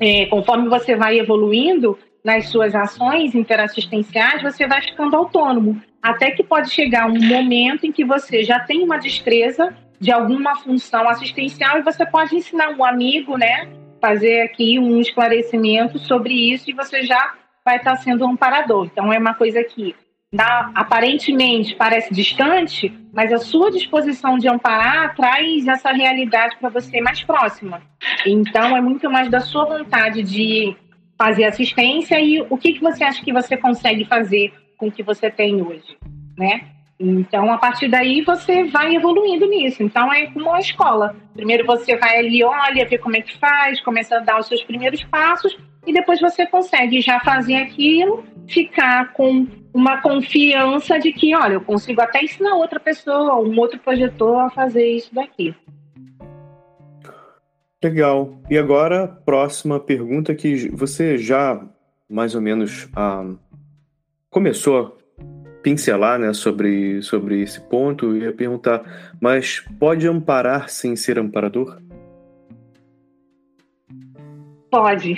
[0.00, 5.80] é, conforme você vai evoluindo nas suas ações interassistenciais, você vai ficando autônomo.
[6.02, 10.56] Até que pode chegar um momento em que você já tem uma destreza de alguma
[10.56, 13.68] função assistencial e você pode ensinar um amigo, né?
[14.00, 18.86] Fazer aqui um esclarecimento sobre isso e você já vai estar sendo um amparador.
[18.86, 19.94] Então é uma coisa que
[20.32, 27.00] na, aparentemente parece distante, mas a sua disposição de amparar traz essa realidade para você
[27.00, 27.82] mais próxima.
[28.24, 30.76] Então é muito mais da sua vontade de
[31.18, 35.02] fazer assistência e o que, que você acha que você consegue fazer com o que
[35.02, 35.98] você tem hoje,
[36.38, 36.62] né?
[36.98, 39.82] Então, a partir daí, você vai evoluindo nisso.
[39.82, 41.16] Então, é como uma escola.
[41.34, 44.62] Primeiro você vai ali, olha, vê como é que faz, começa a dar os seus
[44.62, 51.34] primeiros passos, e depois você consegue já fazer aquilo, ficar com uma confiança de que,
[51.34, 55.54] olha, eu consigo até ensinar outra pessoa, um outro projetor a fazer isso daqui.
[57.82, 58.38] Legal.
[58.50, 61.60] E agora, próxima pergunta que você já
[62.08, 63.24] mais ou menos ah,
[64.28, 64.98] começou
[65.62, 71.78] pincelar né, sobre, sobre esse ponto, eu ia perguntar, mas pode amparar sem ser amparador?
[74.70, 75.16] Pode.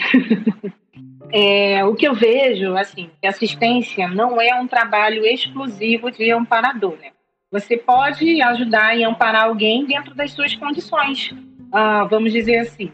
[1.33, 6.97] é, o que eu vejo, assim, que assistência não é um trabalho exclusivo de amparador,
[6.97, 7.11] né?
[7.51, 11.35] Você pode ajudar e amparar alguém dentro das suas condições.
[11.71, 12.91] Ah, vamos dizer assim,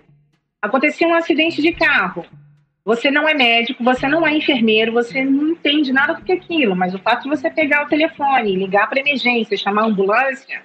[0.60, 2.26] aconteceu um acidente de carro.
[2.84, 6.36] Você não é médico, você não é enfermeiro, você não entende nada do que é
[6.36, 10.62] aquilo, mas o fato de você pegar o telefone, ligar para emergência, chamar a ambulância,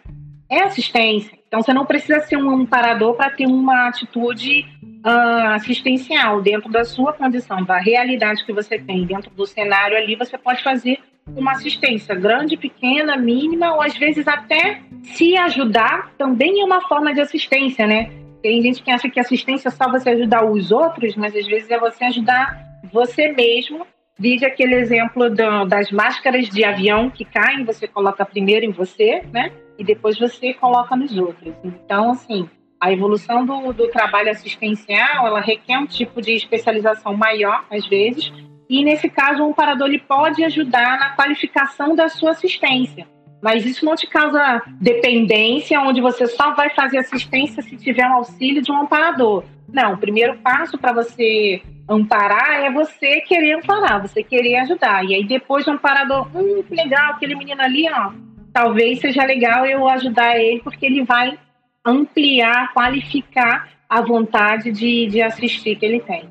[0.50, 1.38] é assistência.
[1.48, 4.66] Então você não precisa ser um amparador para ter uma atitude
[5.06, 10.16] uh, assistencial dentro da sua condição, da realidade que você tem, dentro do cenário ali,
[10.16, 11.00] você pode fazer
[11.36, 17.14] uma assistência grande, pequena, mínima, ou às vezes até se ajudar também é uma forma
[17.14, 18.12] de assistência, né?
[18.42, 21.70] Tem gente que acha que assistência é só você ajudar os outros, mas às vezes
[21.72, 22.62] é você ajudar
[22.92, 23.88] você mesmo.
[24.20, 29.24] Vide aquele exemplo do, das máscaras de avião que caem, você coloca primeiro em você,
[29.32, 29.52] né?
[29.78, 31.54] E depois você coloca nos outros.
[31.64, 32.48] Então, assim,
[32.84, 38.34] a evolução do, do trabalho assistencial, ela requer um tipo de especialização maior, às vezes,
[38.70, 43.08] e nesse caso, o um parador ele pode ajudar na qualificação da sua assistência.
[43.42, 48.16] Mas isso não te causa dependência, onde você só vai fazer assistência se tiver um
[48.16, 49.46] auxílio de um amparador.
[49.72, 55.06] Não, o primeiro passo para você amparar é você querer amparar, você querer ajudar.
[55.06, 58.12] E aí depois do amparador, hum, que legal, aquele menino ali, ó,
[58.52, 61.38] talvez seja legal eu ajudar ele, porque ele vai
[61.86, 66.30] ampliar, qualificar a vontade de, de assistir que ele tem.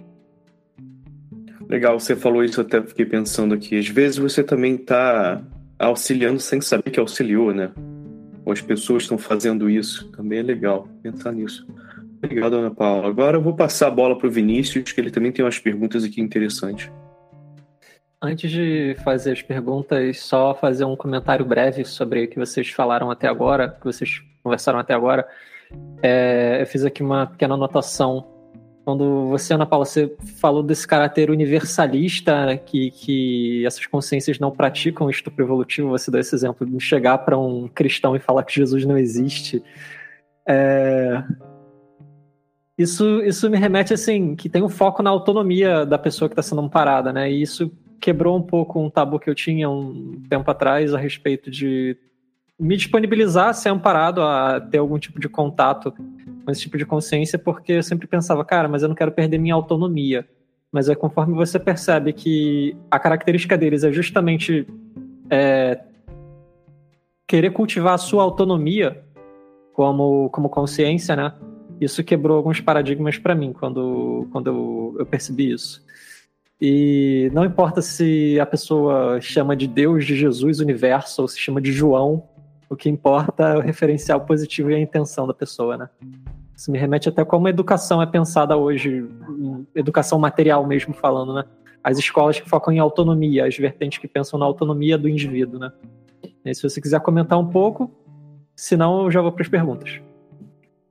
[1.69, 3.79] Legal, você falou isso, eu até fiquei pensando aqui.
[3.79, 5.43] Às vezes você também está
[5.79, 7.71] auxiliando sem saber que auxiliou, né?
[8.45, 10.11] Ou as pessoas estão fazendo isso.
[10.13, 11.67] Também é legal pensar nisso.
[12.17, 13.09] Obrigado, Ana Paula.
[13.09, 16.05] Agora eu vou passar a bola para o Vinícius, que ele também tem umas perguntas
[16.05, 16.91] aqui interessantes.
[18.21, 23.11] Antes de fazer as perguntas, só fazer um comentário breve sobre o que vocês falaram
[23.11, 25.27] até agora, que vocês conversaram até agora.
[26.03, 28.33] É, eu fiz aqui uma pequena anotação
[28.85, 35.09] quando você, Ana Paula, você falou desse caráter universalista, que, que essas consciências não praticam
[35.09, 38.85] estupro evolutivo, você deu esse exemplo de chegar para um cristão e falar que Jesus
[38.85, 39.63] não existe.
[40.47, 41.23] É...
[42.77, 46.43] Isso, isso me remete, assim, que tem um foco na autonomia da pessoa que está
[46.43, 47.31] sendo amparada, né?
[47.31, 51.49] E isso quebrou um pouco um tabu que eu tinha um tempo atrás a respeito
[51.49, 51.97] de
[52.59, 56.87] me disponibilizar a ser amparado, a ter algum tipo de contato com esse tipo de
[56.87, 60.29] consciência, porque eu sempre pensava, cara, mas eu não quero perder minha autonomia.
[60.71, 64.67] Mas é conforme você percebe que a característica deles é justamente
[65.29, 65.81] é,
[67.27, 69.05] querer cultivar a sua autonomia
[69.73, 71.35] como, como consciência, né?
[71.81, 75.85] Isso quebrou alguns paradigmas para mim quando, quando eu, eu percebi isso.
[76.61, 81.61] E não importa se a pessoa chama de Deus, de Jesus, universo, ou se chama
[81.61, 82.29] de João,
[82.73, 85.91] o que importa é o referencial positivo e a intenção da pessoa, né?
[86.57, 89.07] Isso me remete até como a educação é pensada hoje,
[89.75, 91.45] educação material mesmo falando, né?
[91.85, 95.71] As escolas que focam em autonomia, as vertentes que pensam na autonomia do indivíduo, né?
[96.47, 97.91] E se você quiser comentar um pouco,
[98.57, 100.01] senão eu já vou para as perguntas.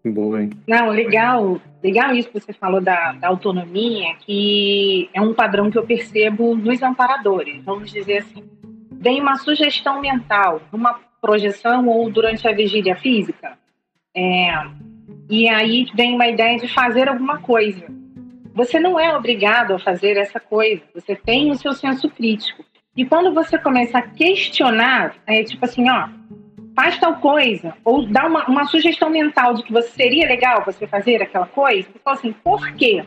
[0.05, 0.51] Boa, hein?
[0.67, 5.79] Não, legal, legal isso que você falou da, da, autonomia, que é um padrão que
[5.79, 7.63] eu percebo nos amparadores.
[7.63, 8.43] Vamos dizer assim,
[8.91, 13.57] vem uma sugestão mental, uma projeção ou durante a vigília física.
[14.15, 14.51] É,
[15.29, 17.85] e aí vem uma ideia de fazer alguma coisa.
[18.53, 22.65] Você não é obrigado a fazer essa coisa, você tem o seu senso crítico.
[22.97, 26.09] E quando você começa a questionar, é tipo assim, ó,
[26.75, 30.85] faz tal coisa, ou dá uma, uma sugestão mental de que você seria legal você
[30.85, 33.05] fazer aquela coisa, você fala assim, por quê?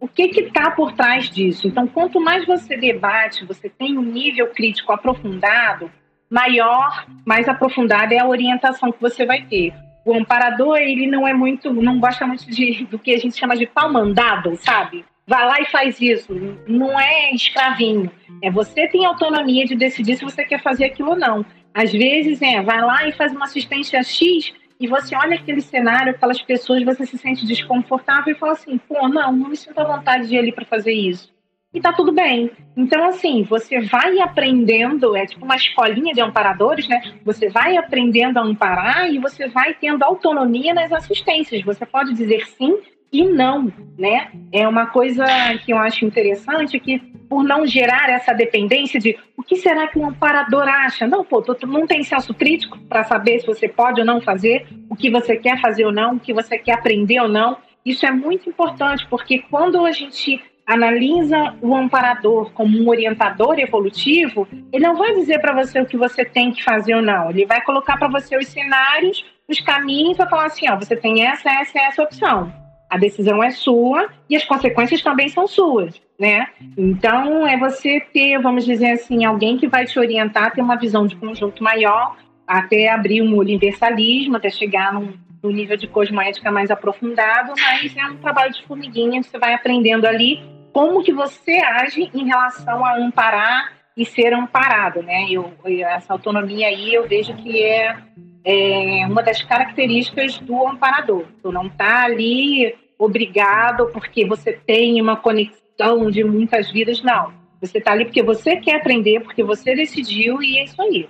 [0.00, 1.68] O que está por trás disso?
[1.68, 5.90] Então, quanto mais você debate, você tem um nível crítico aprofundado,
[6.30, 9.74] maior, mais aprofundada é a orientação que você vai ter.
[10.04, 13.56] O amparador, ele não é muito, não gosta muito de, do que a gente chama
[13.56, 15.04] de pau mandado, sabe?
[15.26, 16.32] Vai lá e faz isso.
[16.66, 18.10] Não é escravinho.
[18.42, 21.44] É você tem autonomia de decidir se você quer fazer aquilo ou não.
[21.74, 26.12] Às vezes, é, vai lá e faz uma assistência X e você olha aquele cenário,
[26.12, 29.84] aquelas pessoas, você se sente desconfortável e fala assim, pô, não, não me sinto à
[29.84, 31.30] vontade de ir ali para fazer isso.
[31.72, 32.50] E tá tudo bem.
[32.76, 37.00] Então, assim, você vai aprendendo, é tipo uma escolinha de amparadores, né?
[37.24, 41.62] Você vai aprendendo a amparar e você vai tendo autonomia nas assistências.
[41.62, 42.76] Você pode dizer sim
[43.12, 44.32] e não, né?
[44.52, 45.24] É uma coisa
[45.64, 46.98] que eu acho interessante que
[47.28, 51.06] por não gerar essa dependência de o que será que um amparador acha?
[51.06, 54.66] Não, pô, tu, não tem senso crítico para saber se você pode ou não fazer,
[54.88, 57.58] o que você quer fazer ou não, o que você quer aprender ou não.
[57.84, 60.42] Isso é muito importante, porque quando a gente
[60.72, 65.96] analisa o amparador como um orientador evolutivo, ele não vai dizer para você o que
[65.96, 67.30] você tem que fazer ou não.
[67.30, 71.26] Ele vai colocar para você os cenários, os caminhos, vai falar assim, ó, você tem
[71.26, 72.52] essa, essa, essa opção
[72.90, 76.48] a decisão é sua e as consequências também são suas, né?
[76.76, 81.06] Então, é você ter, vamos dizer assim, alguém que vai te orientar, ter uma visão
[81.06, 85.12] de conjunto maior, até abrir um universalismo, até chegar num,
[85.42, 90.38] nível de cosmoética mais aprofundado, mas é um trabalho de formiguinha, você vai aprendendo ali
[90.72, 95.26] como que você age em relação a amparar e ser amparado, né?
[95.30, 97.96] Eu, essa autonomia aí eu vejo que é
[98.44, 101.26] é uma das características do amparador.
[101.42, 107.32] Tu não está ali obrigado porque você tem uma conexão de muitas vidas, não.
[107.60, 111.08] Você está ali porque você quer aprender, porque você decidiu e é isso aí.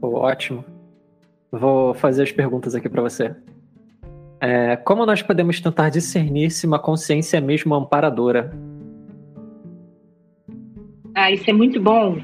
[0.00, 0.64] Ótimo.
[1.50, 3.34] Vou fazer as perguntas aqui para você.
[4.40, 8.50] É, como nós podemos tentar discernir se uma consciência é mesmo amparadora?
[11.14, 12.20] Ah, isso é muito bom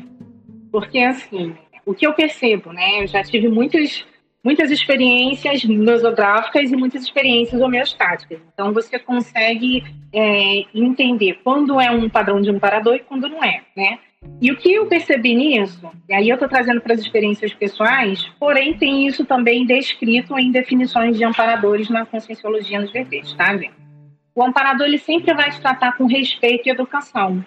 [0.73, 1.55] porque, assim,
[1.85, 3.03] o que eu percebo, né?
[3.03, 4.07] Eu já tive muitas,
[4.43, 8.41] muitas experiências nosográficas e muitas experiências homeostáticas.
[8.55, 13.45] Então, você consegue é, entender quando é um padrão de um parador e quando não
[13.45, 13.99] é, né?
[14.41, 18.25] E o que eu percebi nisso, e aí eu estou trazendo para as experiências pessoais,
[18.41, 23.75] porém tem isso também descrito em definições de amparadores na Conscienciologia nos verbetes, tá, gente?
[24.35, 27.45] O amparador ele sempre vai te tratar com respeito e educação.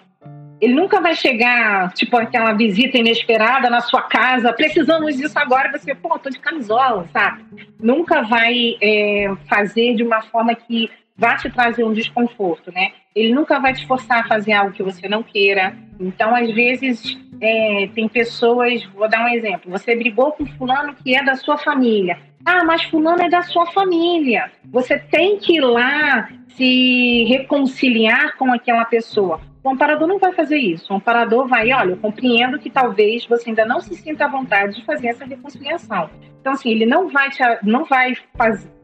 [0.58, 5.94] Ele nunca vai chegar, tipo, aquela visita inesperada na sua casa, precisamos disso agora, você,
[5.94, 7.44] pô, tô de camisola, sabe?
[7.78, 12.92] Nunca vai é, fazer de uma forma que vá te trazer um desconforto, né?
[13.16, 15.74] Ele nunca vai te forçar a fazer algo que você não queira.
[15.98, 21.16] Então, às vezes, é, tem pessoas, vou dar um exemplo, você brigou com fulano que
[21.16, 22.18] é da sua família.
[22.44, 24.50] Ah, mas fulano é da sua família.
[24.66, 29.40] Você tem que ir lá se reconciliar com aquela pessoa.
[29.64, 30.92] O amparador não vai fazer isso.
[30.92, 34.76] O amparador vai, olha, eu compreendo que talvez você ainda não se sinta à vontade
[34.76, 36.08] de fazer essa reconciliação.
[36.40, 38.12] Então, assim, ele não vai te, não vai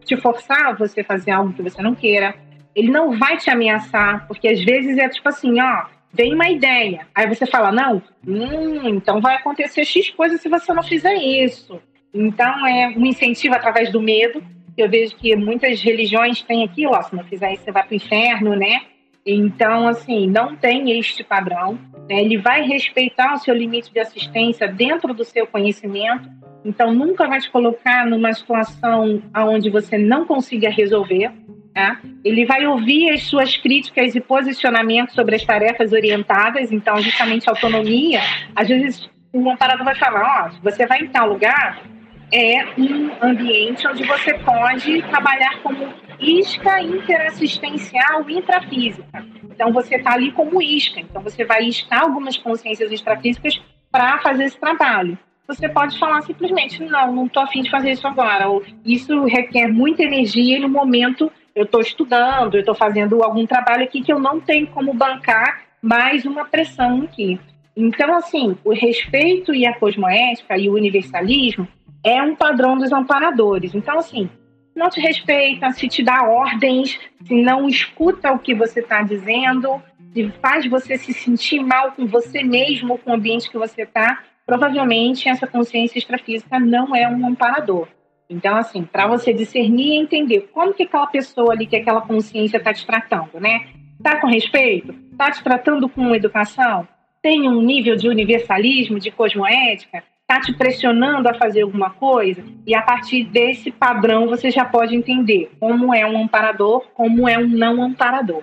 [0.05, 2.35] te forçar a você fazer algo que você não queira.
[2.75, 7.07] Ele não vai te ameaçar, porque às vezes é tipo assim, ó, vem uma ideia.
[7.15, 11.81] Aí você fala, não, hum, então vai acontecer X coisa se você não fizer isso.
[12.15, 14.43] Então, é um incentivo através do medo.
[14.77, 17.93] Eu vejo que muitas religiões têm aqui, ó, se não fizer isso, você vai para
[17.93, 18.83] o inferno, né?
[19.25, 21.79] Então, assim, não tem este padrão.
[22.09, 22.23] Né?
[22.23, 26.29] Ele vai respeitar o seu limite de assistência dentro do seu conhecimento.
[26.65, 31.33] Então, nunca vai te colocar numa situação onde você não consiga resolver.
[31.75, 31.99] Tá?
[32.23, 36.71] Ele vai ouvir as suas críticas e posicionamentos sobre as tarefas orientadas.
[36.71, 38.21] Então, justamente a autonomia.
[38.55, 41.83] Às vezes, um amparador vai falar: ó, você vai em tal lugar,
[42.31, 45.89] é um ambiente onde você pode trabalhar como
[46.21, 49.25] isca interassistencial intrafísica.
[49.45, 51.01] Então, você está ali como isca.
[51.01, 53.61] Então, você vai iscar algumas consciências extrafísicas
[53.91, 55.19] para fazer esse trabalho.
[55.47, 58.49] Você pode falar simplesmente, não, não estou afim de fazer isso agora.
[58.49, 63.47] Ou, isso requer muita energia e no momento eu estou estudando, eu estou fazendo algum
[63.47, 67.39] trabalho aqui que eu não tenho como bancar mais uma pressão aqui.
[67.77, 71.67] Então, assim, o respeito e a cosmoética e o universalismo
[72.05, 73.75] é um padrão dos amparadores.
[73.75, 74.29] Então, assim,
[74.75, 79.83] não te respeita, se te dá ordens, se não escuta o que você está dizendo,
[80.13, 84.23] se faz você se sentir mal com você mesmo, com o ambiente que você está,
[84.47, 87.89] provavelmente essa consciência extrafísica não é um amparador.
[88.29, 92.57] Então, assim, para você discernir e entender como que aquela pessoa ali, que aquela consciência
[92.57, 93.67] está te tratando, né?
[93.99, 94.95] Está com respeito?
[95.13, 96.89] Está te tratando com educação?
[97.21, 100.03] Tem um nível de universalismo, de cosmoética?
[100.23, 102.43] Está te pressionando a fazer alguma coisa?
[102.67, 107.39] E a partir desse padrão você já pode entender como é um amparador, como é
[107.39, 108.43] um não amparador.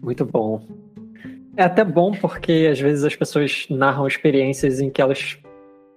[0.00, 0.62] Muito bom.
[1.56, 5.38] É até bom porque às vezes as pessoas narram experiências em que elas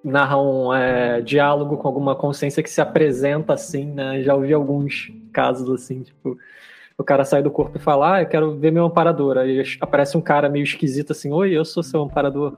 [0.04, 4.22] narram é, diálogo com alguma consciência que se apresenta assim, né?
[4.24, 6.38] Já ouvi alguns casos assim, tipo,
[6.97, 9.38] o cara sai do corpo e fala, ah, eu quero ver meu amparador.
[9.38, 12.58] Aí aparece um cara meio esquisito assim, oi, eu sou seu amparador.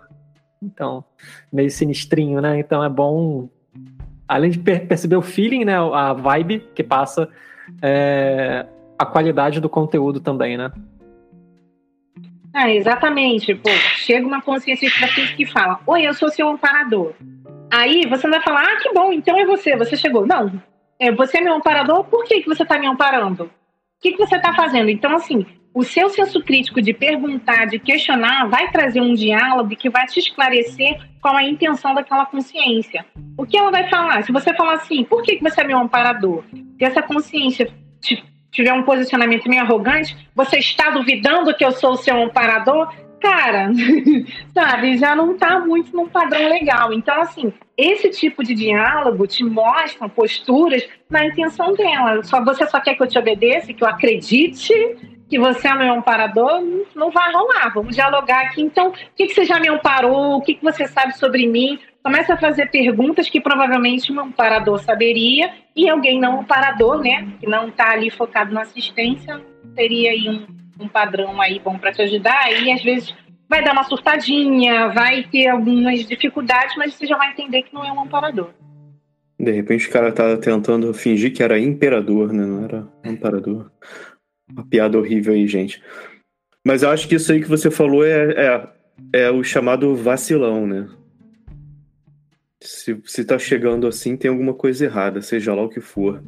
[0.61, 1.03] Então,
[1.51, 2.59] meio sinistrinho, né?
[2.59, 3.49] Então é bom,
[4.27, 5.75] além de per perceber o feeling, né?
[5.77, 7.27] A vibe que passa,
[7.81, 8.65] é,
[8.97, 10.71] a qualidade do conteúdo também, né?
[12.53, 13.55] Ah, exatamente.
[13.55, 17.13] Pô, chega uma consciência extrafísica que fala: Oi, eu sou seu amparador.
[17.71, 20.25] Aí você não vai falar: Ah, que bom, então é você, você chegou.
[20.27, 20.51] Não,
[20.99, 23.45] é, você é meu amparador, por que, que você está me amparando?
[23.45, 23.49] O
[24.01, 24.89] que, que você está fazendo?
[24.89, 29.89] Então, assim, o seu senso crítico de perguntar, de questionar, vai trazer um diálogo que
[29.89, 33.05] vai te esclarecer qual é a intenção daquela consciência.
[33.37, 34.23] O que ela vai falar?
[34.23, 36.43] Se você falar assim, por que, que você é meu amparador?
[36.51, 38.23] Se essa consciência te
[38.53, 42.93] tiver um posicionamento meio arrogante, você está duvidando que eu sou o seu amparador?
[43.19, 43.71] Cara,
[44.53, 46.93] sabe, já não está muito num padrão legal.
[46.93, 52.21] Então, assim, esse tipo de diálogo te mostra posturas na intenção dela.
[52.23, 54.73] Só você só quer que eu te obedeça, que eu acredite
[55.29, 56.61] que você é meu amparador,
[56.93, 57.71] não vai rolar.
[57.73, 58.61] Vamos dialogar aqui.
[58.61, 60.37] Então, o que, que você já me amparou?
[60.37, 61.79] O que, que você sabe sobre mim?
[62.03, 67.47] Começa a fazer perguntas que provavelmente um amparador saberia e alguém não amparador, né, que
[67.47, 69.39] não está ali focado na assistência,
[69.73, 70.45] teria aí um,
[70.83, 72.51] um padrão aí bom para te ajudar.
[72.51, 73.15] E às vezes
[73.47, 77.85] vai dar uma surtadinha, vai ter algumas dificuldades, mas você já vai entender que não
[77.85, 78.49] é um amparador.
[79.39, 82.45] De repente o cara tá tentando fingir que era imperador, né?
[82.45, 83.71] Não era amparador.
[84.51, 85.81] Uma piada horrível aí, gente.
[86.65, 88.31] Mas eu acho que isso aí que você falou é,
[89.13, 90.87] é, é o chamado vacilão, né?
[92.63, 96.23] Se, se tá chegando assim, tem alguma coisa errada, seja lá o que for.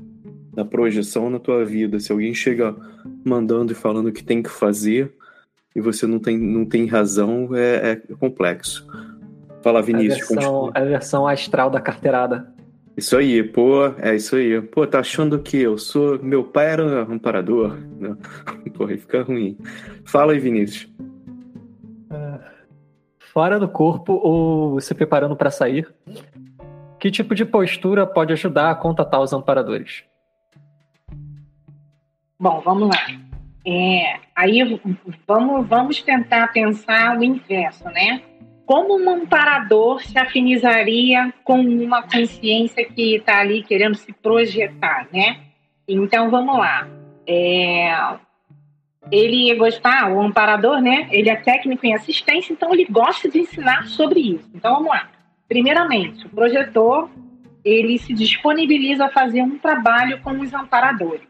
[0.56, 2.00] Na projeção na tua vida.
[2.00, 2.76] Se alguém chega
[3.26, 5.14] mandando e falando que tem que fazer
[5.76, 8.88] e você não tem, não tem razão, é, é complexo.
[9.62, 10.32] Fala, Vinícius.
[10.32, 12.54] A versão, a versão astral da carteirada.
[12.98, 14.62] Isso aí, pô, é isso aí.
[14.62, 16.18] Pô, tá achando que eu sou.
[16.24, 17.76] Meu pai era amparador?
[18.00, 18.16] Né?
[18.74, 19.58] Pô, aí fica ruim.
[20.06, 20.90] Fala aí, Vinícius.
[23.36, 25.94] Fora do corpo ou se preparando para sair,
[26.98, 30.06] que tipo de postura pode ajudar a contatar os amparadores?
[32.40, 33.08] Bom, vamos lá.
[33.68, 34.80] É, aí
[35.28, 38.22] vamos, vamos tentar pensar o inverso, né?
[38.66, 45.42] Como um amparador se afinizaria com uma consciência que está ali querendo se projetar, né?
[45.86, 46.88] Então vamos lá.
[47.28, 47.94] É,
[49.12, 51.08] ele ia gostar, o amparador, né?
[51.12, 54.50] Ele é técnico em assistência, então ele gosta de ensinar sobre isso.
[54.54, 55.10] Então vamos lá.
[55.48, 57.10] Primeiramente, o projetor
[57.64, 61.28] ele se disponibiliza a fazer um trabalho com os amparadores.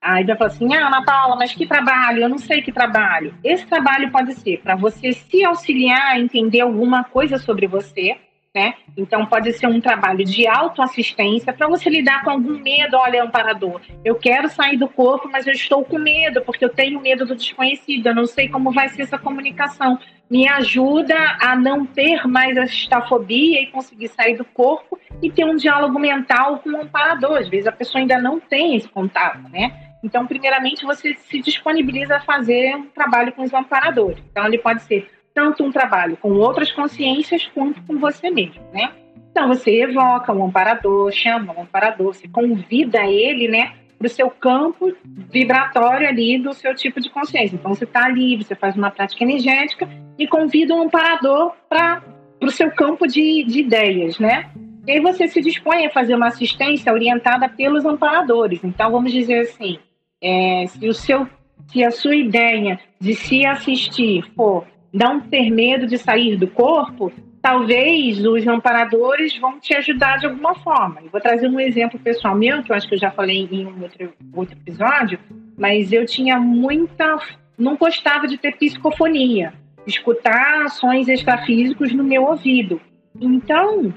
[0.00, 2.22] Aí vai falar assim: ah, Ana Paula, mas que trabalho?
[2.22, 3.34] Eu não sei que trabalho.
[3.44, 8.16] Esse trabalho pode ser para você se auxiliar a entender alguma coisa sobre você,
[8.54, 8.74] né?
[8.96, 13.80] Então pode ser um trabalho de autoassistência para você lidar com algum medo, olha, amparador,
[14.04, 17.36] eu quero sair do corpo, mas eu estou com medo, porque eu tenho medo do
[17.36, 19.98] desconhecido, eu não sei como vai ser essa comunicação.
[20.28, 25.44] Me ajuda a não ter mais a estafobia e conseguir sair do corpo e ter
[25.44, 27.38] um diálogo mental com o amparador.
[27.38, 29.90] Às vezes a pessoa ainda não tem esse contato, né?
[30.02, 34.22] Então, primeiramente, você se disponibiliza a fazer um trabalho com os amparadores.
[34.30, 38.92] Então, ele pode ser tanto um trabalho com outras consciências quanto com você mesmo, né?
[39.30, 44.30] Então você evoca um amparador, chama um amparador, você convida ele, né, para o seu
[44.30, 47.54] campo vibratório ali do seu tipo de consciência.
[47.54, 52.02] Então você está ali, você faz uma prática energética e convida um amparador para
[52.42, 54.50] o seu campo de, de ideias, né?
[54.86, 58.64] E aí você se dispõe a fazer uma assistência orientada pelos amparadores.
[58.64, 59.78] Então vamos dizer assim,
[60.20, 61.28] é, se o seu
[61.68, 67.12] se a sua ideia de se assistir for não ter medo de sair do corpo,
[67.40, 71.00] talvez os amparadores vão te ajudar de alguma forma.
[71.02, 73.66] Eu vou trazer um exemplo pessoal meu, que eu acho que eu já falei em
[73.66, 75.18] um outro, outro episódio,
[75.56, 77.18] mas eu tinha muita.
[77.58, 79.54] não gostava de ter psicofonia,
[79.86, 82.80] escutar sons extrafísicos no meu ouvido.
[83.20, 83.92] Então,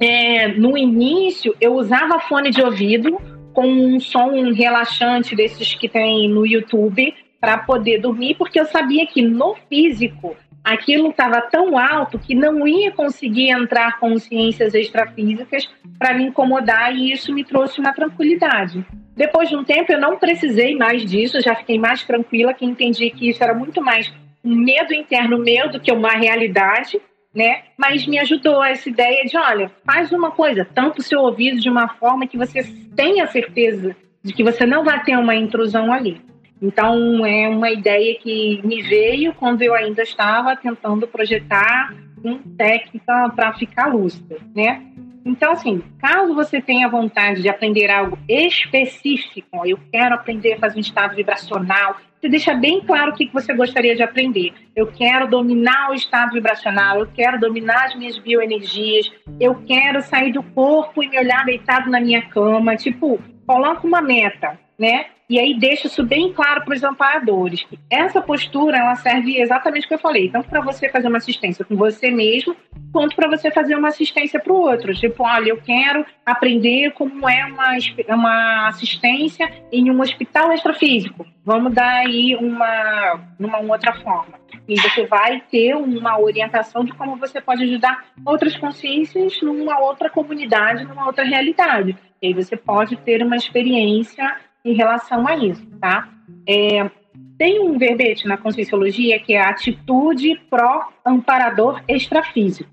[0.00, 3.18] é, no início, eu usava fone de ouvido
[3.52, 9.06] com um som relaxante desses que tem no YouTube para poder dormir, porque eu sabia
[9.06, 15.68] que no físico aquilo estava tão alto que não ia conseguir entrar consciências extrafísicas
[15.98, 18.84] para me incomodar e isso me trouxe uma tranquilidade.
[19.16, 23.10] Depois de um tempo, eu não precisei mais disso, já fiquei mais tranquila, que entendi
[23.10, 24.12] que isso era muito mais
[24.44, 27.00] um medo interno meu do que uma realidade,
[27.34, 27.62] né?
[27.76, 31.68] Mas me ajudou essa ideia de, olha, faz uma coisa, tampa o seu ouvido de
[31.68, 32.62] uma forma que você
[32.94, 36.20] tenha certeza de que você não vai ter uma intrusão ali.
[36.60, 43.32] Então, é uma ideia que me veio quando eu ainda estava tentando projetar uma técnica
[43.34, 44.82] para ficar lúcida, né?
[45.24, 50.78] Então, assim, caso você tenha vontade de aprender algo específico, eu quero aprender a fazer
[50.78, 54.52] um estado vibracional, você deixa bem claro o que você gostaria de aprender.
[54.74, 60.32] Eu quero dominar o estado vibracional, eu quero dominar as minhas bioenergias, eu quero sair
[60.32, 62.74] do corpo e me olhar deitado na minha cama.
[62.74, 65.06] Tipo, coloca uma meta, né?
[65.28, 67.66] E aí deixa isso bem claro para os amparadores.
[67.90, 71.66] Essa postura ela serve exatamente o que eu falei, tanto para você fazer uma assistência
[71.66, 72.56] com você mesmo,
[72.90, 74.94] quanto para você fazer uma assistência para o outro.
[74.94, 77.76] Tipo, olha, eu quero aprender como é uma,
[78.08, 81.26] uma assistência em um hospital extrafísico.
[81.44, 84.38] Vamos dar aí uma, uma outra forma.
[84.66, 90.08] E você vai ter uma orientação de como você pode ajudar outras consciências numa outra
[90.08, 91.96] comunidade, numa outra realidade.
[92.20, 94.36] E aí você pode ter uma experiência
[94.68, 96.08] em relação a isso, tá?
[96.46, 96.90] É,
[97.38, 102.70] tem um verbete na Conscienciologia que é a atitude pró-amparador extrafísico.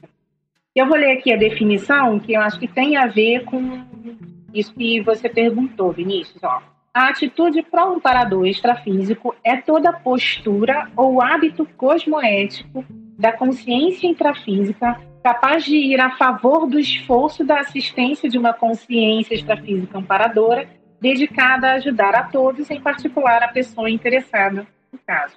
[0.75, 3.85] Eu vou ler aqui a definição, que eu acho que tem a ver com
[4.53, 6.43] isso que você perguntou, Vinícius.
[6.43, 6.61] Ó.
[6.93, 12.83] A atitude pró-amparador extrafísico é toda postura ou hábito cosmoético
[13.17, 19.33] da consciência intrafísica capaz de ir a favor do esforço da assistência de uma consciência
[19.33, 20.67] extrafísica amparadora
[21.05, 25.35] dedicada a ajudar a todos, em particular a pessoa interessada no caso.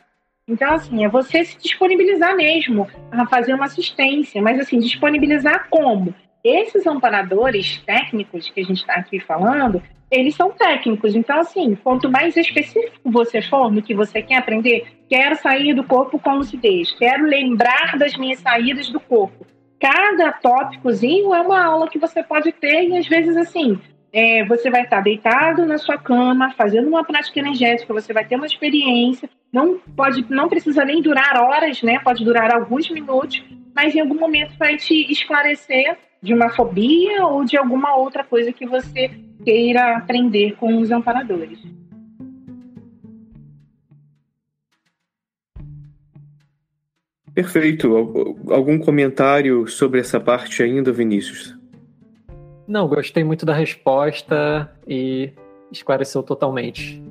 [0.49, 6.14] Então, assim, é você se disponibilizar mesmo a fazer uma assistência, mas, assim, disponibilizar como?
[6.43, 11.14] Esses amparadores técnicos que a gente está aqui falando, eles são técnicos.
[11.14, 15.85] Então, assim, quanto mais específico você for no que você quer aprender, quero sair do
[15.85, 19.47] corpo com lucidez, quero lembrar das minhas saídas do corpo.
[19.79, 23.79] Cada tópicozinho é uma aula que você pode ter e, às vezes, assim,
[24.13, 28.37] é, você vai estar deitado na sua cama, fazendo uma prática energética, você vai ter
[28.37, 31.99] uma experiência, não pode, não precisa nem durar horas, né?
[31.99, 33.43] Pode durar alguns minutos,
[33.75, 38.53] mas em algum momento vai te esclarecer de uma fobia ou de alguma outra coisa
[38.53, 39.11] que você
[39.45, 41.59] queira aprender com os amparadores.
[47.35, 47.95] Perfeito.
[48.51, 51.58] Algum comentário sobre essa parte ainda, Vinícius?
[52.69, 55.33] Não, gostei muito da resposta e
[55.73, 57.03] esclareceu totalmente.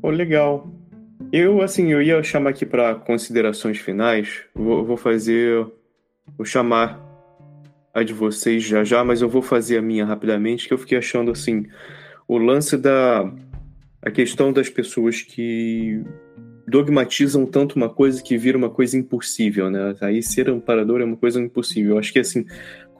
[0.00, 0.72] Oh, legal.
[1.32, 4.42] Eu, assim, eu ia chamar aqui para considerações finais.
[4.54, 5.66] Vou, vou, fazer.
[6.38, 7.00] Vou chamar
[7.92, 10.98] a de vocês já já, mas eu vou fazer a minha rapidamente, que eu fiquei
[10.98, 11.66] achando, assim,
[12.28, 13.28] o lance da.
[14.00, 16.04] A questão das pessoas que
[16.66, 19.96] dogmatizam tanto uma coisa que vira uma coisa impossível, né?
[20.00, 21.92] Aí ser amparador é uma coisa impossível.
[21.92, 22.44] Eu acho que, assim,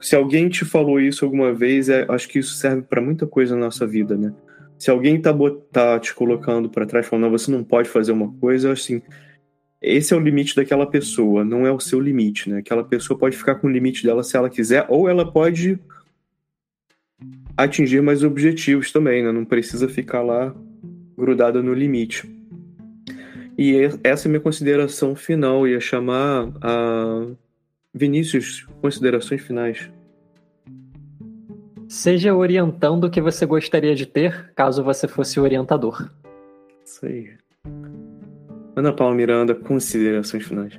[0.05, 3.55] se alguém te falou isso alguma vez, é, acho que isso serve para muita coisa
[3.55, 4.31] na nossa vida, né?
[4.77, 5.33] Se alguém tá,
[5.71, 9.01] tá te colocando para trás, falando, não, você não pode fazer uma coisa, assim,
[9.81, 12.59] esse é o limite daquela pessoa, não é o seu limite, né?
[12.59, 15.79] Aquela pessoa pode ficar com o limite dela se ela quiser, ou ela pode
[17.57, 19.31] atingir mais objetivos também, né?
[19.31, 20.55] Não precisa ficar lá
[21.17, 22.29] grudada no limite.
[23.57, 27.25] E essa é a minha consideração final, ia chamar a
[27.97, 29.89] Vinícius, considerações finais.
[31.87, 36.11] Seja orientando o que você gostaria de ter, caso você fosse orientador.
[36.85, 37.29] Isso aí.
[38.75, 40.77] Ana Paula Miranda, considerações finais.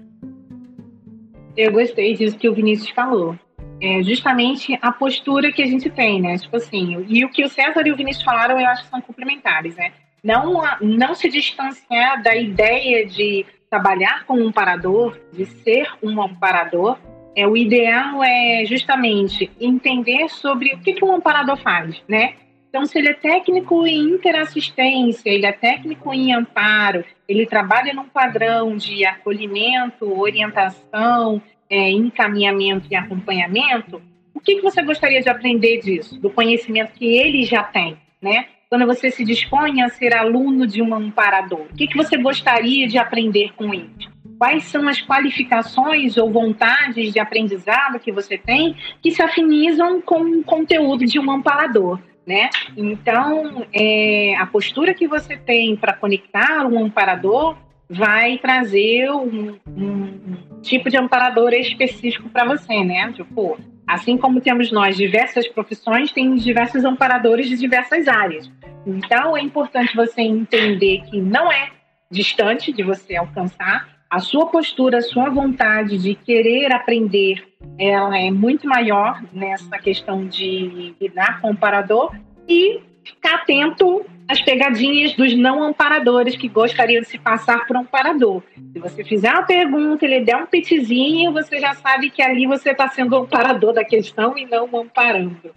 [1.56, 3.34] Eu gostei disso que o Vinícius falou.
[3.80, 6.36] É justamente a postura que a gente tem, né?
[6.36, 9.00] Tipo assim, e o que o César e o Vinícius falaram, eu acho que são
[9.00, 9.92] complementares, né?
[10.22, 13.46] Não, não se distanciar da ideia de
[13.76, 16.98] trabalhar com um parador, de ser um amparador,
[17.36, 22.34] é, o ideal é justamente entender sobre o que, que um amparador faz, né?
[22.70, 28.08] Então, se ele é técnico em interassistência, ele é técnico em amparo, ele trabalha num
[28.08, 34.00] padrão de acolhimento, orientação, é, encaminhamento e acompanhamento,
[34.32, 38.46] o que, que você gostaria de aprender disso, do conhecimento que ele já tem, né?
[38.68, 41.66] Quando você se dispõe a ser aluno de um amparador?
[41.70, 43.90] O que, que você gostaria de aprender com ele?
[44.38, 50.20] Quais são as qualificações ou vontades de aprendizado que você tem que se afinizam com
[50.20, 52.00] o conteúdo de um amparador?
[52.26, 52.50] Né?
[52.76, 57.56] Então, é, a postura que você tem para conectar um amparador
[57.88, 63.12] vai trazer um, um tipo de amparador específico para você, né?
[63.12, 68.50] Tipo, assim como temos nós diversas profissões, tem diversos amparadores de diversas áreas.
[68.86, 71.70] Então, é importante você entender que não é
[72.10, 73.96] distante de você alcançar.
[74.08, 77.44] A sua postura, a sua vontade de querer aprender,
[77.76, 82.14] ela é muito maior nessa questão de lidar com o amparador
[82.48, 87.80] e ficar atento às pegadinhas dos não amparadores que gostariam de se passar por um
[87.80, 88.42] amparador.
[88.72, 92.70] Se você fizer uma pergunta, ele der um pitizinho, você já sabe que ali você
[92.70, 95.52] está sendo o amparador da questão e não o amparando.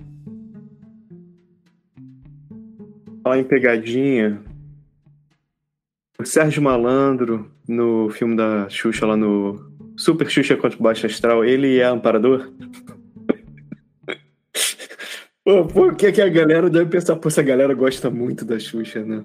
[3.25, 4.41] Olha em pegadinha.
[6.19, 11.43] O Sérgio Malandro, no filme da Xuxa lá no Super Xuxa contra o Baixo Astral,
[11.43, 12.51] ele é amparador?
[15.49, 19.03] Pô, por que, que a galera deve pensar, pô, essa galera gosta muito da Xuxa,
[19.03, 19.23] né?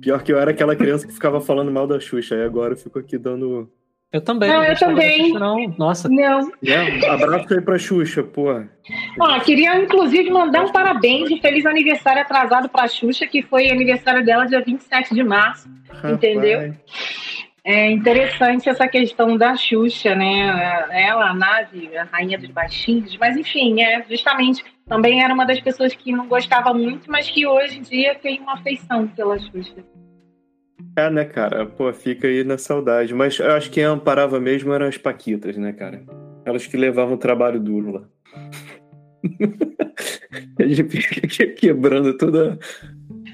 [0.00, 2.76] Pior que eu era aquela criança que ficava falando mal da Xuxa, e agora eu
[2.78, 3.70] fico aqui dando.
[4.10, 4.48] Eu também.
[4.48, 5.26] Não, eu também.
[5.26, 5.74] Xuxa, não.
[5.76, 6.08] Nossa.
[6.08, 6.50] Não.
[6.64, 8.46] É, abraço aí pra Xuxa, pô.
[9.20, 14.24] Ó, queria inclusive mandar um parabéns e feliz aniversário atrasado pra Xuxa, que foi aniversário
[14.24, 15.68] dela dia 27 de março.
[15.90, 16.14] Rapaz.
[16.14, 16.74] Entendeu?
[17.62, 20.86] É interessante essa questão da Xuxa, né?
[20.90, 25.60] Ela, a nave, a rainha dos baixinhos, mas enfim, é justamente também era uma das
[25.60, 29.84] pessoas que não gostava muito, mas que hoje em dia tem uma afeição pela Xuxa.
[30.96, 31.64] É, né, cara?
[31.64, 33.14] Pô, fica aí na saudade.
[33.14, 36.02] Mas eu acho que quem amparava mesmo eram as Paquitas, né, cara?
[36.44, 38.02] Elas que levavam o trabalho duro lá.
[40.58, 42.58] a gente fica quebrando toda.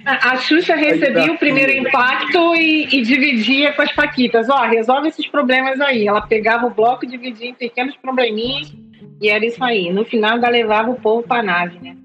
[0.04, 4.48] A Xuxa recebia o primeiro impacto e, e, dividia com as Paquitas.
[4.48, 6.06] Ó, resolve esses problemas aí.
[6.06, 8.72] Ela pegava o bloco, dividia em pequenos probleminhas
[9.20, 9.92] e era isso aí.
[9.92, 11.96] No final, ela levava o povo para a nave, né?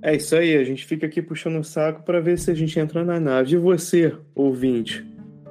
[0.00, 2.78] É isso aí, a gente fica aqui puxando o saco para ver se a gente
[2.78, 3.54] entra na nave.
[3.54, 5.04] E você, ouvinte,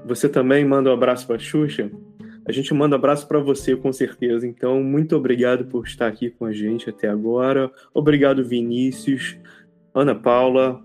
[0.05, 1.91] você também manda um abraço para Xuxa?
[2.47, 4.47] A gente manda um abraço para você, com certeza.
[4.47, 7.69] Então, muito obrigado por estar aqui com a gente até agora.
[7.93, 9.37] Obrigado, Vinícius,
[9.93, 10.81] Ana Paula,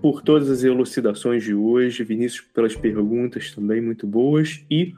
[0.00, 2.02] por todas as elucidações de hoje.
[2.02, 4.64] Vinícius, pelas perguntas também muito boas.
[4.68, 4.94] E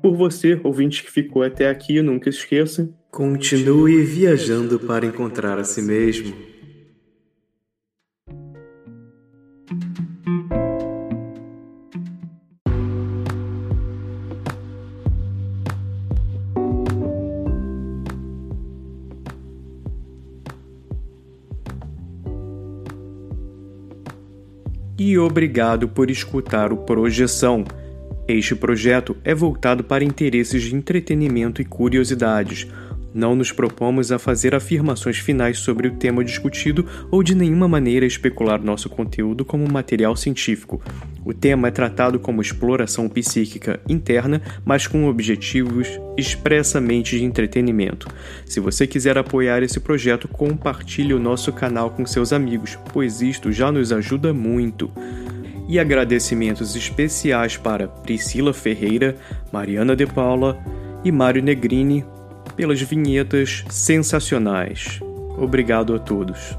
[0.00, 2.88] por você, ouvinte que ficou até aqui, nunca esqueça.
[3.14, 6.34] Continue viajando para encontrar a si mesmo.
[24.98, 27.62] E obrigado por escutar o Projeção.
[28.26, 32.66] Este projeto é voltado para interesses de entretenimento e curiosidades.
[33.14, 38.06] Não nos propomos a fazer afirmações finais sobre o tema discutido ou de nenhuma maneira
[38.06, 40.80] especular nosso conteúdo como material científico.
[41.24, 48.08] O tema é tratado como exploração psíquica interna, mas com objetivos expressamente de entretenimento.
[48.46, 53.52] Se você quiser apoiar esse projeto, compartilhe o nosso canal com seus amigos, pois isto
[53.52, 54.90] já nos ajuda muito
[55.68, 59.16] e agradecimentos especiais para Priscila Ferreira,
[59.52, 60.58] Mariana De Paula
[61.04, 62.04] e Mário Negrini
[62.56, 65.00] pelas vinhetas sensacionais.
[65.38, 66.56] Obrigado a todos.